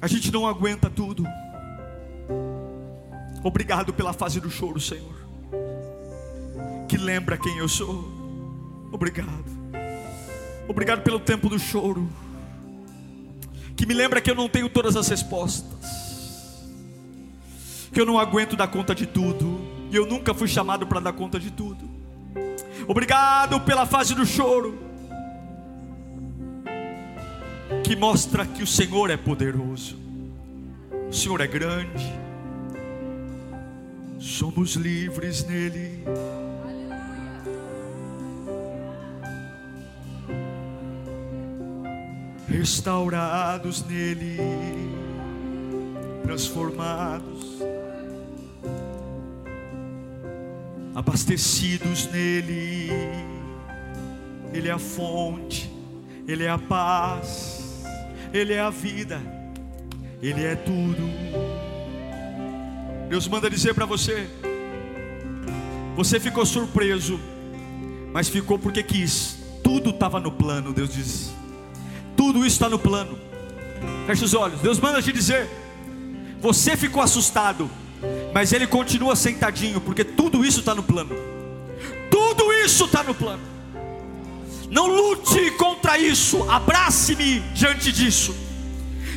A 0.00 0.06
gente 0.06 0.30
não 0.30 0.46
aguenta 0.46 0.88
tudo. 0.88 1.24
Obrigado 3.42 3.92
pela 3.92 4.12
fase 4.12 4.40
do 4.40 4.50
choro, 4.50 4.80
Senhor. 4.80 5.26
Que 6.88 6.96
lembra 6.96 7.36
quem 7.36 7.58
eu 7.58 7.68
sou. 7.68 8.04
Obrigado. 8.92 9.58
Obrigado 10.68 11.02
pelo 11.02 11.18
tempo 11.18 11.48
do 11.48 11.58
choro. 11.58 12.08
Que 13.76 13.86
me 13.86 13.94
lembra 13.94 14.20
que 14.20 14.30
eu 14.30 14.34
não 14.34 14.48
tenho 14.48 14.68
todas 14.68 14.96
as 14.96 15.08
respostas. 15.08 16.64
Que 17.92 18.00
eu 18.00 18.06
não 18.06 18.18
aguento 18.18 18.56
dar 18.56 18.68
conta 18.68 18.94
de 18.94 19.06
tudo. 19.06 19.60
E 19.90 19.96
eu 19.96 20.06
nunca 20.06 20.32
fui 20.32 20.46
chamado 20.46 20.86
para 20.86 21.00
dar 21.00 21.12
conta 21.12 21.40
de 21.40 21.50
tudo. 21.50 21.88
Obrigado 22.86 23.60
pela 23.60 23.84
fase 23.84 24.14
do 24.14 24.24
choro 24.24 24.87
que 27.88 27.96
mostra 27.96 28.44
que 28.44 28.62
o 28.62 28.66
Senhor 28.66 29.08
é 29.08 29.16
poderoso, 29.16 29.96
o 31.08 31.10
Senhor 31.10 31.40
é 31.40 31.46
grande, 31.46 32.04
somos 34.18 34.74
livres 34.74 35.42
nele. 35.46 36.04
Restaurados 42.46 43.82
nele, 43.86 44.36
transformados, 46.24 47.62
abastecidos 50.94 52.06
nele, 52.12 52.90
Ele 54.52 54.68
é 54.68 54.72
a 54.72 54.78
fonte, 54.78 55.72
Ele 56.26 56.44
é 56.44 56.50
a 56.50 56.58
paz. 56.58 57.57
Ele 58.32 58.52
é 58.52 58.60
a 58.60 58.70
vida, 58.70 59.20
Ele 60.22 60.44
é 60.44 60.54
tudo. 60.54 61.02
Deus 63.08 63.26
manda 63.26 63.48
dizer 63.48 63.74
para 63.74 63.86
você: 63.86 64.28
você 65.96 66.20
ficou 66.20 66.44
surpreso, 66.44 67.18
mas 68.12 68.28
ficou 68.28 68.58
porque 68.58 68.82
quis. 68.82 69.38
Tudo 69.62 69.90
estava 69.90 70.20
no 70.20 70.32
plano, 70.32 70.72
Deus 70.72 70.94
diz. 70.94 71.32
Tudo 72.16 72.40
isso 72.40 72.56
está 72.56 72.68
no 72.68 72.78
plano. 72.78 73.18
Feche 74.06 74.24
os 74.24 74.34
olhos. 74.34 74.60
Deus 74.60 74.78
manda 74.78 75.02
te 75.02 75.12
dizer: 75.12 75.48
você 76.40 76.76
ficou 76.76 77.02
assustado, 77.02 77.70
mas 78.34 78.52
Ele 78.52 78.66
continua 78.66 79.16
sentadinho, 79.16 79.80
porque 79.80 80.04
tudo 80.04 80.44
isso 80.44 80.60
está 80.60 80.74
no 80.74 80.82
plano. 80.82 81.14
Tudo 82.10 82.52
isso 82.52 82.84
está 82.84 83.02
no 83.02 83.14
plano. 83.14 83.42
Não 84.70 84.86
lute 84.86 85.50
contra 85.52 85.98
isso, 85.98 86.48
abrace-me 86.50 87.40
diante 87.54 87.90
disso. 87.90 88.34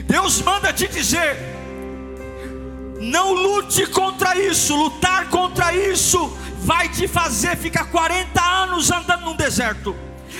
Deus 0.05 0.41
manda 0.41 0.71
te 0.71 0.87
dizer: 0.87 1.37
não 2.99 3.33
lute 3.33 3.85
contra 3.87 4.37
isso, 4.37 4.75
lutar 4.75 5.29
contra 5.29 5.73
isso 5.73 6.37
vai 6.61 6.87
te 6.87 7.07
fazer 7.07 7.57
ficar 7.57 7.85
40 7.85 8.41
anos 8.41 8.91
andando 8.91 9.25
num 9.25 9.35
deserto. 9.35 9.95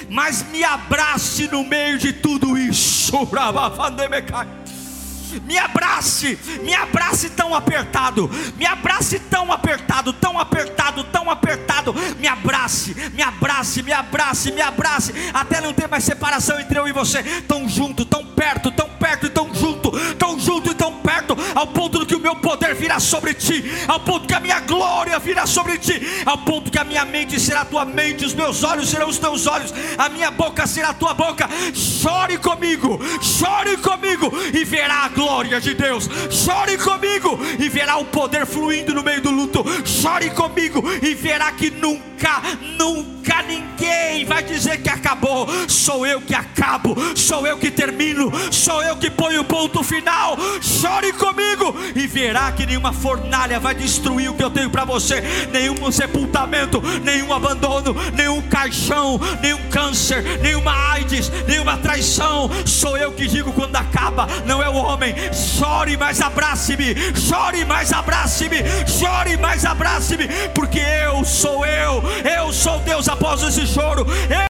Mas 0.10 0.44
me 0.44 0.64
abrace 0.64 1.48
no 1.48 1.64
meio 1.64 1.98
de 1.98 2.14
tudo 2.14 2.58
isso. 2.58 3.12
Me 5.40 5.58
abrace, 5.58 6.38
me 6.62 6.74
abrace 6.74 7.30
tão 7.30 7.56
apertado, 7.56 8.30
me 8.58 8.66
abrace 8.66 9.20
tão 9.20 9.52
apertado, 9.52 10.14
tão 10.14 10.38
apertado, 10.38 11.04
tão 11.06 11.30
apertado, 11.30 11.94
me 12.20 12.28
abrace, 12.28 12.94
me 13.14 13.22
abrace, 13.22 13.84
me 13.84 13.92
abrace, 13.92 14.52
me 14.52 14.62
abrace, 14.62 15.14
até 15.34 15.62
não 15.62 15.74
ter 15.74 15.88
mais 15.88 16.04
separação 16.04 16.60
entre 16.60 16.78
eu 16.78 16.88
e 16.88 16.92
você, 16.92 17.24
tão 17.48 17.68
junto, 17.68 18.06
tão 18.06 18.26
perto, 18.26 18.72
tão 18.72 18.90
perto 18.90 19.28
e 19.28 19.30
tão 19.30 19.54
junto, 19.54 19.81
tão 20.18 20.40
junto 20.40 20.72
e 20.72 20.76
tão 20.76 20.94
perto, 20.94 21.36
ao 21.56 21.68
ponto 21.68 22.06
que 22.06 22.16
o 22.16 22.20
meu 22.20 22.36
poder 22.36 22.76
virá 22.76 23.00
sobre 23.00 23.34
ti, 23.34 23.64
ao 23.88 24.00
ponto 24.00 24.28
que 24.28 24.34
a 24.34 24.40
minha 24.40 24.60
glória 24.62 25.20
virá 25.20 25.46
sobre 25.46 25.78
ti, 25.78 26.02
ao 26.26 26.40
ponto 26.40 26.72
que 26.72 26.78
a 26.78 26.84
minha 26.84 27.06
mente 27.06 27.40
será 27.40 27.66
tua 27.66 27.86
mente, 27.86 28.26
os 28.26 28.34
meus 28.34 28.64
olhos 28.64 28.90
serão 28.90 29.10
os 29.10 29.18
teus 29.18 29.48
olhos, 29.48 29.74
a 29.98 30.10
minha 30.10 30.32
boca 30.32 30.66
será 30.68 30.94
tua 30.94 31.14
boca. 31.14 31.50
Chore 31.74 32.38
comigo, 32.38 33.00
chore 33.22 33.78
comigo 33.78 34.32
e 34.54 34.64
verá 34.64 35.06
a 35.06 35.10
glória 35.10 35.60
de 35.62 35.74
Deus. 35.74 36.10
Chore 36.30 36.78
comigo 36.78 37.40
e 37.60 37.70
verá 37.70 37.98
o 37.98 38.06
poder 38.06 38.46
fluindo 38.46 38.94
no 38.94 39.04
meio 39.04 39.22
do 39.22 39.32
luto. 39.32 39.64
Chore 39.86 40.30
comigo 40.32 40.84
e 41.02 41.14
verá 41.14 41.52
que 41.52 41.70
nunca, 42.22 42.42
nunca 42.78 43.42
ninguém 43.44 44.26
vai 44.26 44.44
dizer 44.44 44.82
que 44.82 44.90
acabou. 44.90 45.48
Sou 45.68 46.06
eu 46.06 46.22
que 46.22 46.36
acabo, 46.36 46.96
sou 47.16 47.48
eu 47.48 47.58
que 47.58 47.72
termino, 47.72 48.32
sou 48.52 48.84
eu 48.84 48.96
que 48.98 49.10
ponho 49.10 49.42
o 49.42 49.46
ponto 49.46 49.84
final. 49.84 50.38
Chore 50.62 51.12
comigo 51.14 51.76
e 51.96 52.06
verá 52.06 52.52
que 52.52 52.66
nenhuma 52.66 52.94
fornalha 52.94 53.60
vai 53.60 53.74
destruir 53.74 54.30
o 54.30 54.34
que 54.36 54.44
eu 54.44 54.52
tenho 54.52 54.70
para 54.70 54.86
você, 54.86 55.22
nenhum 55.52 55.92
sepultamento, 55.92 56.82
nenhum 57.04 57.34
abandono, 57.34 57.96
nenhum 58.14 58.42
caixão, 58.44 59.20
nenhum 59.42 59.70
câncer, 59.70 60.40
nenhuma 60.42 60.92
AIDS, 60.92 61.30
nenhuma 61.48 61.78
traição. 61.78 62.50
Sou 62.66 62.98
eu 62.98 63.12
que 63.12 63.28
digo 63.28 63.52
quando 63.54 63.76
acaba, 63.76 64.28
não 64.46 64.62
é 64.62 64.70
o 64.70 64.76
homem. 64.76 65.16
Chore, 65.34 65.98
mas 65.98 66.22
abrace-me. 66.22 66.96
Chore, 67.16 67.66
mas 67.66 67.92
abrace-me. 67.92 68.58
Chore, 68.88 69.38
mas 69.38 69.66
abrace-me, 69.66 70.28
porque 70.54 70.80
eu 70.80 71.24
sou 71.26 71.66
eu. 71.66 72.11
Eu 72.24 72.52
sou 72.54 72.80
Deus 72.80 73.08
após 73.08 73.42
esse 73.44 73.66
choro. 73.68 74.06
Eu 74.30 74.40